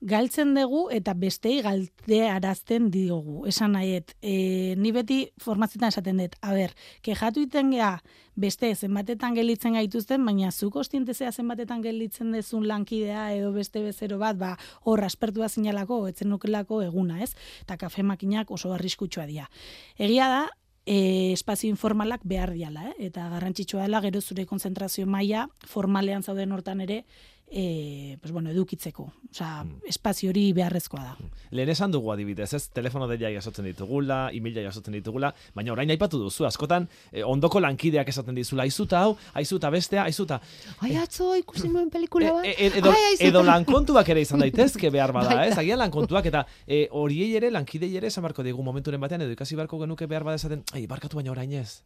Galtzen 0.00 0.54
dugu 0.54 0.88
eta 0.94 1.14
bestei 1.14 1.58
galdearazten 1.62 2.90
diogu. 2.94 3.44
Esan 3.50 3.72
nahiet, 3.74 4.14
e, 4.22 4.74
ni 4.78 4.92
beti 4.94 5.18
formazioetan 5.42 5.90
esaten 5.90 6.22
dut, 6.22 6.36
a 6.40 6.54
ber, 6.54 6.74
kejatu 7.02 7.42
iten 7.42 7.72
gea 7.74 7.96
beste 8.38 8.70
zenbatetan 8.74 9.34
gelitzen 9.34 9.74
gaituzten, 9.74 10.24
baina 10.24 10.52
zu 10.52 10.70
kostintezea 10.70 11.32
zenbatetan 11.32 11.82
gelitzen 11.82 12.30
dezun 12.32 12.68
lankidea 12.68 13.32
edo 13.34 13.50
beste 13.52 13.82
bezero 13.82 14.18
bat, 14.18 14.38
ba, 14.38 14.54
hor 14.84 15.02
aspertua 15.02 15.48
zinalako, 15.48 16.06
etzen 16.06 16.30
nukelako 16.30 16.82
eguna, 16.86 17.22
ez? 17.22 17.34
Eta 17.62 17.76
kafe 17.76 18.06
makinak 18.06 18.50
oso 18.50 18.72
arriskutsua 18.72 19.26
dira. 19.26 19.50
Egia 19.98 20.28
da, 20.30 20.42
e, 20.88 21.32
espazio 21.32 21.68
informalak 21.70 22.22
behar 22.24 22.54
diala, 22.54 22.88
eh? 22.92 23.08
eta 23.10 23.28
garrantzitsua 23.28 23.84
dela 23.84 24.00
gero 24.00 24.22
zure 24.22 24.46
konzentrazio 24.46 25.06
maila 25.06 25.48
formalean 25.66 26.22
zauden 26.22 26.52
hortan 26.52 26.80
ere 26.86 27.02
e, 27.50 28.18
pues 28.20 28.32
bueno, 28.32 28.50
edukitzeko. 28.50 29.12
Osea, 29.30 29.64
espazio 29.86 30.30
hori 30.30 30.52
beharrezkoa 30.52 31.02
da. 31.02 31.16
Lehen 31.50 31.72
esan 31.72 31.92
dugu 31.92 32.12
adibidez, 32.12 32.52
ez? 32.54 32.68
Telefono 32.74 33.08
deia 33.08 33.30
jasotzen 33.32 33.66
ditugula, 33.68 34.28
emaila 34.34 34.64
jasotzen 34.68 34.96
ditugula, 34.96 35.32
baina 35.56 35.72
orain 35.72 35.90
aipatu 35.90 36.20
duzu, 36.22 36.46
askotan 36.48 36.88
eh, 37.12 37.24
ondoko 37.24 37.60
lankideak 37.60 38.08
esaten 38.08 38.36
dizula, 38.38 38.64
aizuta 38.68 39.02
hau, 39.02 39.16
aizuta 39.34 39.70
bestea, 39.70 40.04
aizuta. 40.04 40.40
Ai, 40.80 40.94
atzo 40.96 41.34
ikusi 41.36 41.68
nuen 41.68 41.90
pelikula 41.90 42.32
bat. 42.38 42.48
E, 42.48 42.54
e, 42.56 42.72
edo, 42.80 42.92
Ai, 42.92 43.16
edo 43.28 43.44
lankontuak 43.44 44.08
ere 44.14 44.24
izan 44.24 44.44
daitezke 44.44 44.90
behar 44.94 45.12
bada, 45.16 45.34
Baita. 45.34 45.52
ez? 45.52 45.58
Agian 45.58 45.80
lankontuak 45.84 46.26
eta 46.32 46.46
e, 46.66 46.86
horiei 46.90 47.34
ere, 47.36 47.52
lankidei 47.54 47.94
ere 47.96 48.12
esan 48.12 48.26
barko 48.26 48.44
digu 48.46 48.64
momenturen 48.64 49.00
batean, 49.00 49.24
edo 49.26 49.36
ikasi 49.36 49.56
barko 49.56 49.80
genuke 49.84 50.06
behar 50.06 50.24
bada 50.24 50.40
esaten, 50.40 50.64
ai, 50.72 50.86
barkatu 50.86 51.20
baina 51.20 51.32
orain 51.32 51.52
ez. 51.52 51.82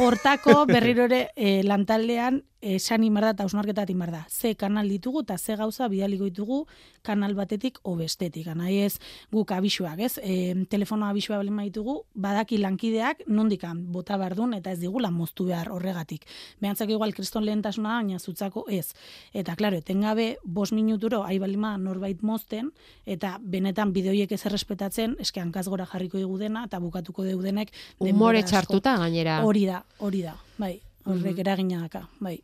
Hortako 0.00 0.64
berriro 0.66 1.04
ere 1.06 1.30
e, 1.36 1.62
lantaldean 1.62 2.42
esan 2.74 3.04
inbar 3.04 3.24
da 3.24 3.30
eta 3.34 3.44
ausnarketa 3.46 3.84
inbar 3.88 4.10
da. 4.10 4.26
Ze 4.28 4.54
kanal 4.54 4.88
ditugu 4.88 5.22
eta 5.22 5.38
ze 5.38 5.56
gauza 5.56 5.88
bidaliko 5.88 6.24
ditugu 6.24 6.66
kanal 7.02 7.34
batetik 7.34 7.78
o 7.82 7.94
bestetik. 7.96 8.46
Nahi 8.54 8.78
ez 8.84 8.98
guk 9.30 9.52
abisuak, 9.52 10.00
ez? 10.00 10.18
E, 10.22 10.66
telefono 10.68 11.06
abisua 11.06 11.38
balen 11.38 11.58
ditugu, 11.64 12.02
badaki 12.14 12.58
lankideak 12.58 13.22
nondikan 13.26 13.84
bota 13.92 14.16
bardun 14.16 14.54
eta 14.54 14.72
ez 14.72 14.80
digula 14.80 15.10
moztu 15.10 15.46
behar 15.46 15.70
horregatik. 15.70 16.26
Behantzak 16.60 16.90
igual 16.90 17.14
kriston 17.14 17.44
lehentasuna, 17.44 18.00
baina 18.00 18.18
zutzako 18.18 18.66
ez. 18.68 18.94
Eta, 19.32 19.56
klaro, 19.56 19.76
etengabe 19.76 20.38
bos 20.44 20.72
minuturo 20.72 21.22
aibalima 21.24 21.76
norbait 21.78 22.22
mozten, 22.22 22.72
eta 23.06 23.36
benetan 23.40 23.92
bideoiek 23.92 24.32
ez 24.32 24.42
errespetatzen, 24.46 25.16
eske 25.20 25.40
hankaz 25.40 25.66
gora 25.68 25.86
jarriko 25.86 26.18
digu 26.18 26.38
dena, 26.38 26.64
eta 26.66 26.80
bukatuko 26.82 27.24
dugu 27.24 27.46
denek 27.46 27.72
Umore 27.98 28.42
txartuta 28.42 28.96
gainera. 29.04 29.40
Hori 29.46 29.66
da, 29.68 29.82
hori 29.98 30.22
da, 30.26 30.36
bai. 30.58 30.76
Horrek 31.06 31.38
eragina 31.38 31.82
daka, 31.86 32.06
bai. 32.20 32.38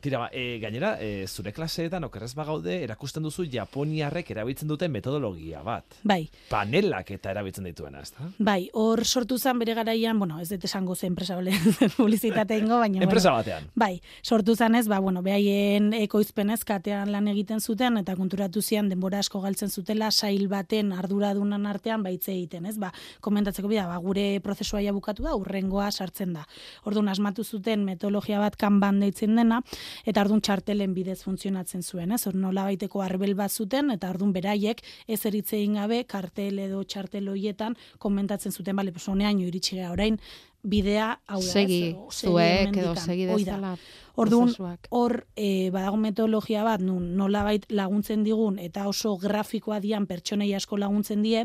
Tira, 0.00 0.18
ba, 0.18 0.28
e, 0.32 0.58
gainera, 0.62 0.92
e, 1.02 1.26
zure 1.26 1.50
klaseetan 1.52 2.04
okerrez 2.06 2.30
bagaude, 2.38 2.76
erakusten 2.84 3.24
duzu 3.24 3.42
Japoniarrek 3.50 4.30
erabiltzen 4.30 4.68
duten 4.70 4.92
metodologia 4.94 5.62
bat. 5.66 5.96
Bai, 6.06 6.20
Panelak 6.50 7.10
eta 7.16 7.32
erabiltzen 7.32 7.66
dituena, 7.66 8.02
ezta? 8.06 8.28
bai, 8.38 8.68
hor 8.78 9.02
sortu 9.04 9.38
zen 9.38 9.58
bere 9.58 9.74
garaian, 9.74 10.18
bueno, 10.18 10.38
ez 10.38 10.48
dut 10.52 10.64
esango 10.68 10.94
ze 10.94 11.08
enpresa 11.08 11.34
bole 11.34 11.50
publizitate 11.96 12.58
ingo, 12.58 12.78
baina 12.78 13.02
Enpresa 13.02 13.32
bueno, 13.32 13.42
batean. 13.42 13.66
Bai, 13.74 14.00
sortu 14.22 14.54
zanez, 14.54 14.86
ba, 14.86 15.00
bueno, 15.00 15.22
behaien 15.22 15.90
ekoizpenez 15.98 16.60
katean 16.64 17.10
lan 17.10 17.26
egiten 17.34 17.60
zuten, 17.60 17.98
eta 17.98 18.14
konturatu 18.16 18.62
zian 18.62 18.88
denbora 18.88 19.18
asko 19.18 19.42
galtzen 19.42 19.68
zutela, 19.70 20.12
sail 20.12 20.46
baten 20.48 20.92
arduradunan 20.92 21.66
artean 21.66 22.06
baitze 22.06 22.32
egiten, 22.36 22.70
ez? 22.70 22.76
Ba, 22.78 22.92
komentatzeko 23.20 23.66
bida, 23.66 23.88
ba, 23.90 23.98
gure 23.98 24.28
prozesua 24.46 24.84
ja 24.84 24.94
bukatu 24.94 25.26
da, 25.26 25.34
urrengoa 25.34 25.90
sartzen 25.90 26.38
da. 26.38 26.46
Orduan 26.86 27.10
asmatu 27.10 27.42
zuten 27.42 27.82
metodologia 27.84 28.38
bat 28.38 28.54
kanban 28.56 29.02
deitzen 29.02 29.34
dena, 29.34 29.60
eta 30.06 30.24
ordun 30.24 30.40
txartelen 30.40 30.94
bidez 30.94 31.20
funtzionatzen 31.22 31.82
zuen, 31.82 32.12
ez? 32.12 32.24
Hor 32.26 32.34
nola 32.34 32.64
baiteko 32.68 33.02
arbel 33.04 33.34
bat 33.38 33.52
zuten, 33.52 33.90
eta 33.94 34.10
ordun 34.10 34.32
beraiek 34.32 34.82
ez 35.06 35.20
eritze 35.26 35.56
egin 35.58 35.78
gabe 35.80 36.02
kartel 36.04 36.58
edo 36.58 36.82
txartel 36.84 37.28
hoietan 37.28 37.76
komentatzen 37.98 38.52
zuten, 38.52 38.76
bale, 38.76 38.92
pues 38.92 39.08
honeaino 39.08 39.46
iritsi 39.46 39.80
orain, 39.84 40.18
bidea 40.62 41.20
hau 41.26 41.40
da? 41.40 41.46
Segi, 41.52 41.94
zuek 42.10 42.76
edo 42.76 42.94
segi 42.96 43.26
dezala. 43.26 43.76
Orduan, 44.18 44.48
hor 44.90 45.12
e, 45.38 45.70
badago 45.70 45.94
metodologia 45.96 46.64
bat, 46.66 46.80
nun 46.82 47.12
nolabait 47.14 47.62
laguntzen 47.70 48.24
digun, 48.26 48.56
eta 48.58 48.88
oso 48.90 49.12
grafikoa 49.16 49.76
dian 49.78 50.08
pertsonei 50.10 50.48
asko 50.58 50.74
laguntzen 50.76 51.22
die, 51.22 51.44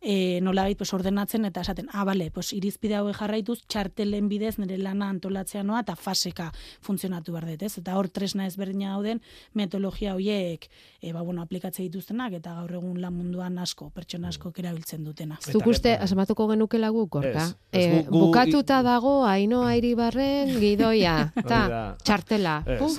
e, 0.00 0.38
nolabait 0.40 0.78
pues, 0.78 0.92
ordenatzen, 0.94 1.44
eta 1.48 1.64
esaten, 1.66 1.88
ah, 1.92 2.04
bale, 2.06 2.28
pues, 2.30 2.52
irizpide 2.54 2.94
hauek 3.00 3.16
jarraituz, 3.18 3.64
txartelen 3.66 4.28
bidez 4.30 4.52
nire 4.62 4.78
lana 4.78 5.08
antolatzea 5.10 5.64
noa, 5.66 5.80
eta 5.82 5.96
faseka 5.98 6.52
funtzionatu 6.80 7.32
behar 7.34 7.48
dut, 7.50 7.64
ez? 7.66 7.72
Eta 7.82 7.96
hor 7.98 8.06
tresna 8.08 8.46
ezberdina 8.46 8.92
dauden 8.94 9.18
metodologia 9.58 10.14
horiek, 10.14 10.68
e, 11.02 11.10
ba, 11.12 11.22
bueno, 11.26 11.42
aplikatze 11.42 11.82
dituztenak, 11.82 12.38
eta 12.38 12.54
gaur 12.60 12.70
egun 12.78 13.00
lan 13.02 13.14
munduan 13.18 13.58
asko, 13.58 13.90
pertsona 13.90 14.28
asko 14.30 14.52
erabiltzen 14.62 15.02
dutena. 15.02 15.40
Zuk 15.42 15.66
uste, 15.66 15.96
asmatuko 15.98 16.46
genuke 16.54 16.78
lagu, 16.78 17.08
gorka? 17.08 17.48
Ez, 17.50 17.56
ez, 17.72 17.82
Eh, 17.82 18.06
gu- 18.06 18.28
gu- 18.28 18.32
bukatuta 18.52 18.82
dago, 18.84 19.24
haino 19.26 19.62
airibarren, 19.66 20.52
gidoia, 20.60 21.32
ta, 21.48 21.96
txartela. 22.04 22.62
Ez, 22.66 22.92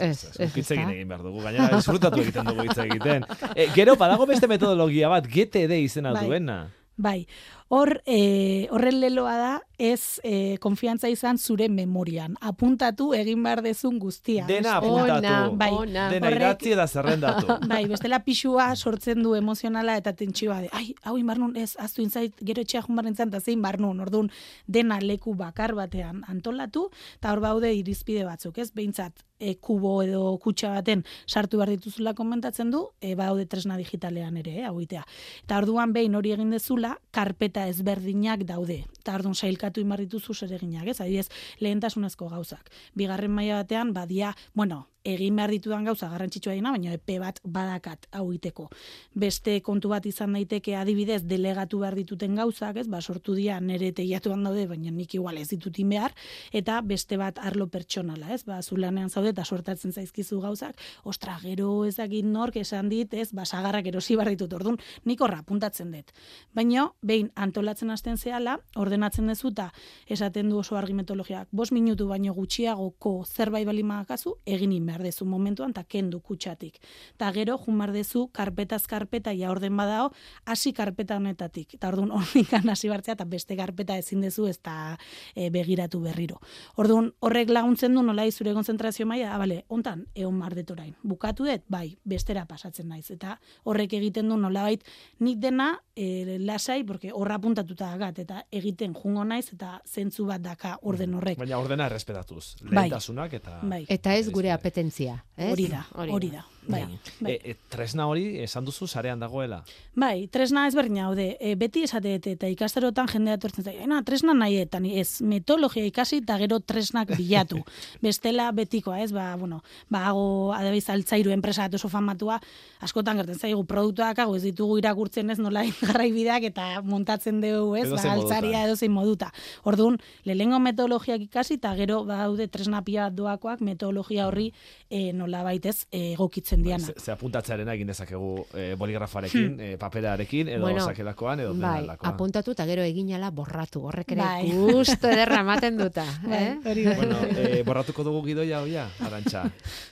ez, 0.00 0.18
ez, 0.38 0.50
egin 0.70 1.08
behar 1.08 1.22
dugu, 1.24 1.42
gainera 1.42 1.70
disfrutatu 1.76 2.22
egiten 2.22 2.46
dugu 2.46 2.66
hitz 2.68 2.78
egiten. 2.86 3.26
E, 3.54 3.68
gero, 3.74 3.96
badago 4.00 4.26
beste 4.30 4.48
metodologia 4.50 5.10
bat, 5.10 5.26
GTD 5.26 5.82
izena 5.84 6.14
Bai. 6.14 6.26
duena. 6.26 6.60
Bai, 7.00 7.24
hor, 7.72 8.02
e, 8.04 8.68
horren 8.74 8.98
leloa 9.00 9.36
da, 9.38 9.52
ez 9.80 10.20
e, 10.22 10.58
konfiantza 10.60 11.08
izan 11.08 11.38
zure 11.40 11.70
memorian. 11.72 12.34
Apuntatu 12.44 13.14
egin 13.16 13.40
behar 13.46 13.62
dezun 13.64 13.96
guztia. 14.02 14.44
Dena 14.50 14.74
apuntatu. 14.76 15.16
Ona, 15.16 15.36
Bai. 15.56 15.70
ona. 15.72 16.08
Dena 16.12 16.28
Horrek- 16.28 16.42
idatzi 16.44 16.74
eta 16.74 16.86
zerrendatu. 16.86 17.56
Bai, 17.72 17.86
bestela 17.88 18.20
pixua 18.26 18.68
sortzen 18.76 19.22
du 19.24 19.32
emozionala 19.38 19.96
eta 19.96 20.12
tentsioa 20.12 20.60
de, 20.66 20.68
ai, 20.76 20.92
hau 21.08 21.16
inbarnun, 21.16 21.56
ez, 21.56 21.72
aztu 21.80 22.04
inzait, 22.04 22.36
gero 22.44 22.60
etxea 22.60 22.84
junbaren 22.84 23.16
zan, 23.16 23.32
eta 23.32 23.40
zein 23.40 23.64
barnun, 23.64 24.04
orduan, 24.04 24.28
dena 24.66 25.00
leku 25.00 25.32
bakar 25.34 25.72
batean 25.78 26.20
antolatu, 26.28 26.90
eta 27.16 27.32
hor 27.32 27.40
baude 27.40 27.72
irizpide 27.72 28.28
batzuk, 28.28 28.58
ez, 28.60 28.68
behintzat, 28.76 29.24
e, 29.40 29.56
kubo 29.56 29.96
edo 30.04 30.36
kutsa 30.38 30.70
baten 30.76 31.02
sartu 31.26 31.58
behar 31.58 31.72
dituzula 31.74 32.14
komentatzen 32.14 32.70
du, 32.70 32.84
e, 33.00 33.16
baude 33.18 33.46
tresna 33.50 33.78
digitalean 33.80 34.36
ere, 34.42 34.58
eh, 34.60 34.66
hau 34.68 34.76
itea. 34.80 35.02
Eta 35.44 35.58
orduan 35.58 35.94
behin 35.96 36.14
hori 36.14 36.34
egin 36.36 36.52
dezula, 36.54 36.94
karpeta 37.10 37.66
ezberdinak 37.72 38.44
daude. 38.46 38.84
Eta 39.00 39.16
orduan 39.18 39.34
sailkatu 39.34 39.80
inbar 39.80 40.04
dituzu 40.04 40.34
zereginak, 40.34 40.86
ez? 40.86 41.00
Adibidez, 41.00 41.28
lehentasunezko 41.58 42.28
gauzak. 42.28 42.70
Bigarren 42.94 43.32
maila 43.34 43.62
batean, 43.62 43.94
badia, 43.96 44.36
bueno, 44.54 44.86
egin 45.04 45.36
behar 45.36 45.50
ditudan 45.50 45.84
gauza 45.84 46.08
garrantzitsua 46.12 46.54
dina, 46.56 46.72
baina 46.74 46.92
epe 46.92 47.18
bat 47.20 47.40
badakat 47.44 48.06
hau 48.12 48.26
iteko. 48.34 48.68
Beste 49.16 49.56
kontu 49.64 49.88
bat 49.92 50.04
izan 50.06 50.34
daiteke 50.36 50.76
adibidez 50.76 51.22
delegatu 51.24 51.80
behar 51.80 51.96
dituten 51.96 52.36
gauzak, 52.36 52.76
ez? 52.82 52.86
Ba, 52.88 53.00
sortu 53.00 53.34
dira 53.34 53.60
nere 53.60 53.92
teilatuan 53.96 54.44
daude, 54.44 54.66
baina 54.68 54.92
nik 54.92 55.14
igual 55.16 55.38
ez 55.40 55.48
ditutin 55.48 55.88
behar, 55.88 56.14
eta 56.52 56.80
beste 56.84 57.16
bat 57.20 57.38
arlo 57.38 57.68
pertsonala, 57.68 58.34
ez? 58.34 58.44
Ba, 58.44 58.60
zulanean 58.62 59.10
zaude 59.10 59.29
eta 59.32 59.44
sortatzen 59.44 59.92
zaizkizu 59.92 60.40
gauzak, 60.40 60.78
ostra, 61.04 61.36
gero 61.42 61.84
ezakit 61.88 62.26
nork 62.26 62.56
esan 62.60 62.88
dit, 62.90 63.12
ez? 63.14 63.30
Ba, 63.36 63.44
sagarrak 63.44 63.86
erosi 63.86 64.16
behar 64.18 64.32
ditut, 64.34 64.52
orduan, 64.58 64.78
nik 65.04 65.20
horra 65.20 65.40
apuntatzen 65.44 65.90
dut. 65.94 66.12
Baina, 66.56 66.88
behin 67.02 67.30
antolatzen 67.36 67.90
hasten 67.90 68.18
zehala, 68.18 68.58
ordenatzen 68.76 69.30
dezuta, 69.30 69.70
esaten 70.06 70.50
du 70.50 70.58
oso 70.60 70.76
argi 70.78 70.94
metodologiak, 70.96 71.48
bos 71.50 71.70
minutu 71.72 72.08
baino 72.08 72.34
gutxiagoko 72.34 73.14
zerbait 73.26 73.66
balima 73.66 74.00
kasu, 74.08 74.36
egin 74.46 74.72
in 74.72 74.86
behar 74.86 75.04
dezu 75.06 75.26
momentuan, 75.28 75.74
eta 75.74 75.84
kendu 75.84 76.20
kutsatik. 76.20 76.80
Ta 77.18 77.30
gero, 77.36 77.58
jun 77.58 77.78
behar 77.78 77.94
dezu, 77.94 78.26
karpetaz 78.32 78.86
karpeta, 78.90 79.34
ja 79.36 79.50
orden 79.50 79.76
badao, 79.76 80.10
hasi 80.44 80.72
karpeta 80.76 81.18
honetatik. 81.20 81.76
Eta 81.78 81.90
orduan, 81.92 82.12
hornikan 82.18 82.68
hasi 82.70 82.90
bartzea, 82.90 83.18
eta 83.18 83.26
beste 83.28 83.56
karpeta 83.58 83.98
ezin 84.00 84.24
dezu, 84.24 84.46
ez 84.50 84.58
da 84.64 84.96
e, 85.34 85.50
begiratu 85.50 86.00
berriro. 86.04 86.40
Orduan, 86.80 87.12
horrek 87.20 87.50
laguntzen 87.50 87.94
du 87.94 88.02
nola 88.02 88.26
zure 88.30 88.52
konzentrazio 88.54 89.06
maila, 89.06 89.19
ah, 89.24 89.38
bale, 89.38 89.64
hontan, 89.68 90.04
egon 90.14 90.38
behar 90.40 90.54
dut 90.58 90.70
orain. 90.76 90.94
Bukatu 91.02 91.46
dut, 91.46 91.64
bai, 91.68 91.98
bestera 92.04 92.44
pasatzen 92.46 92.88
naiz. 92.88 93.10
Eta 93.10 93.38
horrek 93.64 93.94
egiten 93.98 94.28
du 94.28 94.36
nolabait, 94.40 94.84
nik 95.20 95.40
dena 95.42 95.72
e, 95.94 96.38
lasai, 96.40 96.82
porque 96.84 97.12
horra 97.12 97.36
apuntatuta 97.40 97.90
dagat, 97.92 98.18
eta 98.24 98.44
egiten 98.50 98.94
jungo 98.94 99.24
naiz, 99.24 99.48
eta 99.52 99.80
zentzu 99.86 100.26
bat 100.26 100.42
daka 100.42 100.76
orden 100.82 101.14
horrek. 101.18 101.38
Baina 101.38 101.58
ordena 101.58 101.86
errespetatuz. 101.90 102.56
Bai. 102.62 102.86
Lehentasunak 102.86 103.36
eta... 103.40 103.58
Bai. 103.62 103.84
Eta 103.88 104.14
ez 104.14 104.30
gure 104.30 104.52
apetentzia, 104.52 105.18
ez? 105.36 105.52
Hori 105.52 105.68
da, 105.72 105.84
hori 105.96 106.30
da. 106.30 106.44
bai. 106.68 106.84
Bai. 107.20 107.32
E, 107.32 107.50
e, 107.50 107.56
tresna 107.72 108.06
hori 108.06 108.40
esan 108.44 108.64
duzu 108.64 108.86
sarean 108.86 109.20
dagoela. 109.20 109.62
Bai, 109.98 110.28
tresna 110.32 110.66
ezberdina 110.68 111.06
haude. 111.08 111.32
E, 111.40 111.54
beti 111.58 111.84
esate 111.86 112.14
eta 112.18 112.48
ikasterotan 112.52 113.08
jendea 113.10 113.38
etortzen 113.38 113.64
zaio. 113.64 113.80
"Ena, 113.80 114.02
tresna 114.04 114.34
nahi 114.34 114.60
eta 114.60 114.80
ez 114.84 115.20
metodologia 115.22 115.84
ikasi 115.86 116.20
eta 116.22 116.38
gero 116.38 116.60
tresnak 116.60 117.16
bilatu. 117.16 117.62
Bestela 118.04 118.50
betikoa, 118.52 119.00
ez? 119.00 119.09
Ba, 119.12 119.36
bueno, 119.36 119.62
ba 119.88 120.06
hago 120.08 120.52
adibidez 120.54 120.88
altzairu 120.90 121.30
enpresa 121.34 121.66
bat 121.66 121.74
oso 121.78 121.88
famatua, 121.88 122.40
askotan 122.80 123.20
gertzen 123.20 123.38
zaigu 123.38 123.64
produktuak 123.68 124.18
hago 124.18 124.36
ez 124.36 124.42
ditugu 124.42 124.78
irakurtzen 124.80 125.30
ez 125.30 125.38
nola 125.38 125.64
jarraibideak 125.64 126.46
eta 126.50 126.82
montatzen 126.82 127.40
dugu, 127.40 127.76
ez? 127.76 127.88
Ba, 127.90 128.02
altzaria 128.14 128.64
edozein 128.66 128.92
moduta. 128.92 129.30
Orduan, 129.64 129.98
lehengo 130.24 130.60
metodologiak 130.62 131.26
ikasi 131.28 131.58
eta 131.60 131.74
gero 131.78 132.04
ba 132.04 132.24
daude 132.24 132.48
tresna 132.48 132.82
pila 132.84 133.08
bat 133.08 133.16
doakoak 133.18 133.60
metodologia 133.64 134.26
horri 134.28 134.50
e, 134.88 135.12
nola 135.12 135.42
baitez 135.46 135.86
egokitzen 135.90 136.62
diana. 136.62 136.86
Ze, 136.86 136.94
ze 136.98 137.12
apuntatzearena 137.12 137.74
egin 137.74 137.90
dezakegu 137.92 138.32
e, 138.54 138.74
boligrafarekin, 138.80 139.56
e, 139.60 139.70
paperarekin, 139.80 140.48
edo 140.56 140.66
Bueno, 140.66 140.84
sakelakoan, 140.84 141.40
edo 141.40 141.54
Bai, 141.54 141.80
denalakoan. 141.80 142.12
apuntatu 142.14 142.54
eta 142.56 142.66
gero 142.68 142.82
eginala 142.86 143.30
borratu. 143.30 143.84
Horrek 143.90 144.12
ere 144.16 144.22
Bai. 144.22 144.50
gusto 144.50 145.08
ederra 145.08 145.40
ematen 145.46 145.78
duta. 145.78 146.04
Bai, 146.24 146.42
eh? 146.42 146.84
da. 146.84 146.96
Bueno, 146.96 147.20
e, 147.30 147.62
borratuko 147.66 148.04
dugu 148.04 148.24
gidoia 148.26 148.60
hoia, 148.62 148.88
arantxa. 149.06 149.42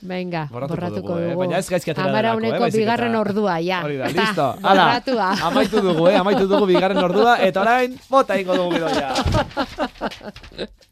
Venga, 0.01 0.47
Borratuko 0.51 0.75
borratuko, 0.75 1.01
dugu, 1.01 1.19
dugu. 1.19 1.31
eh? 1.31 1.35
Baina 1.35 1.57
ez 1.59 1.69
gaizki 1.69 1.91
atera 1.91 2.09
Amara 2.09 2.33
eh? 2.33 2.37
uneko 2.41 2.65
eta- 2.65 2.77
bigarren 2.77 3.15
ordua, 3.15 3.59
ja. 3.61 3.81
Hori 3.85 3.97
da, 3.97 4.07
listo. 4.07 4.47
Hala, 4.67 5.01
amaitu 5.51 5.81
dugu, 5.81 6.07
eh? 6.09 6.17
Amaitu 6.19 6.47
dugu 6.47 6.65
bigarren 6.73 6.97
ordua, 7.03 7.37
eta 7.45 7.61
orain, 7.61 7.97
bota 8.09 8.37
ingo 8.39 8.55
dugu 8.55 8.75
gidoia. 8.77 9.13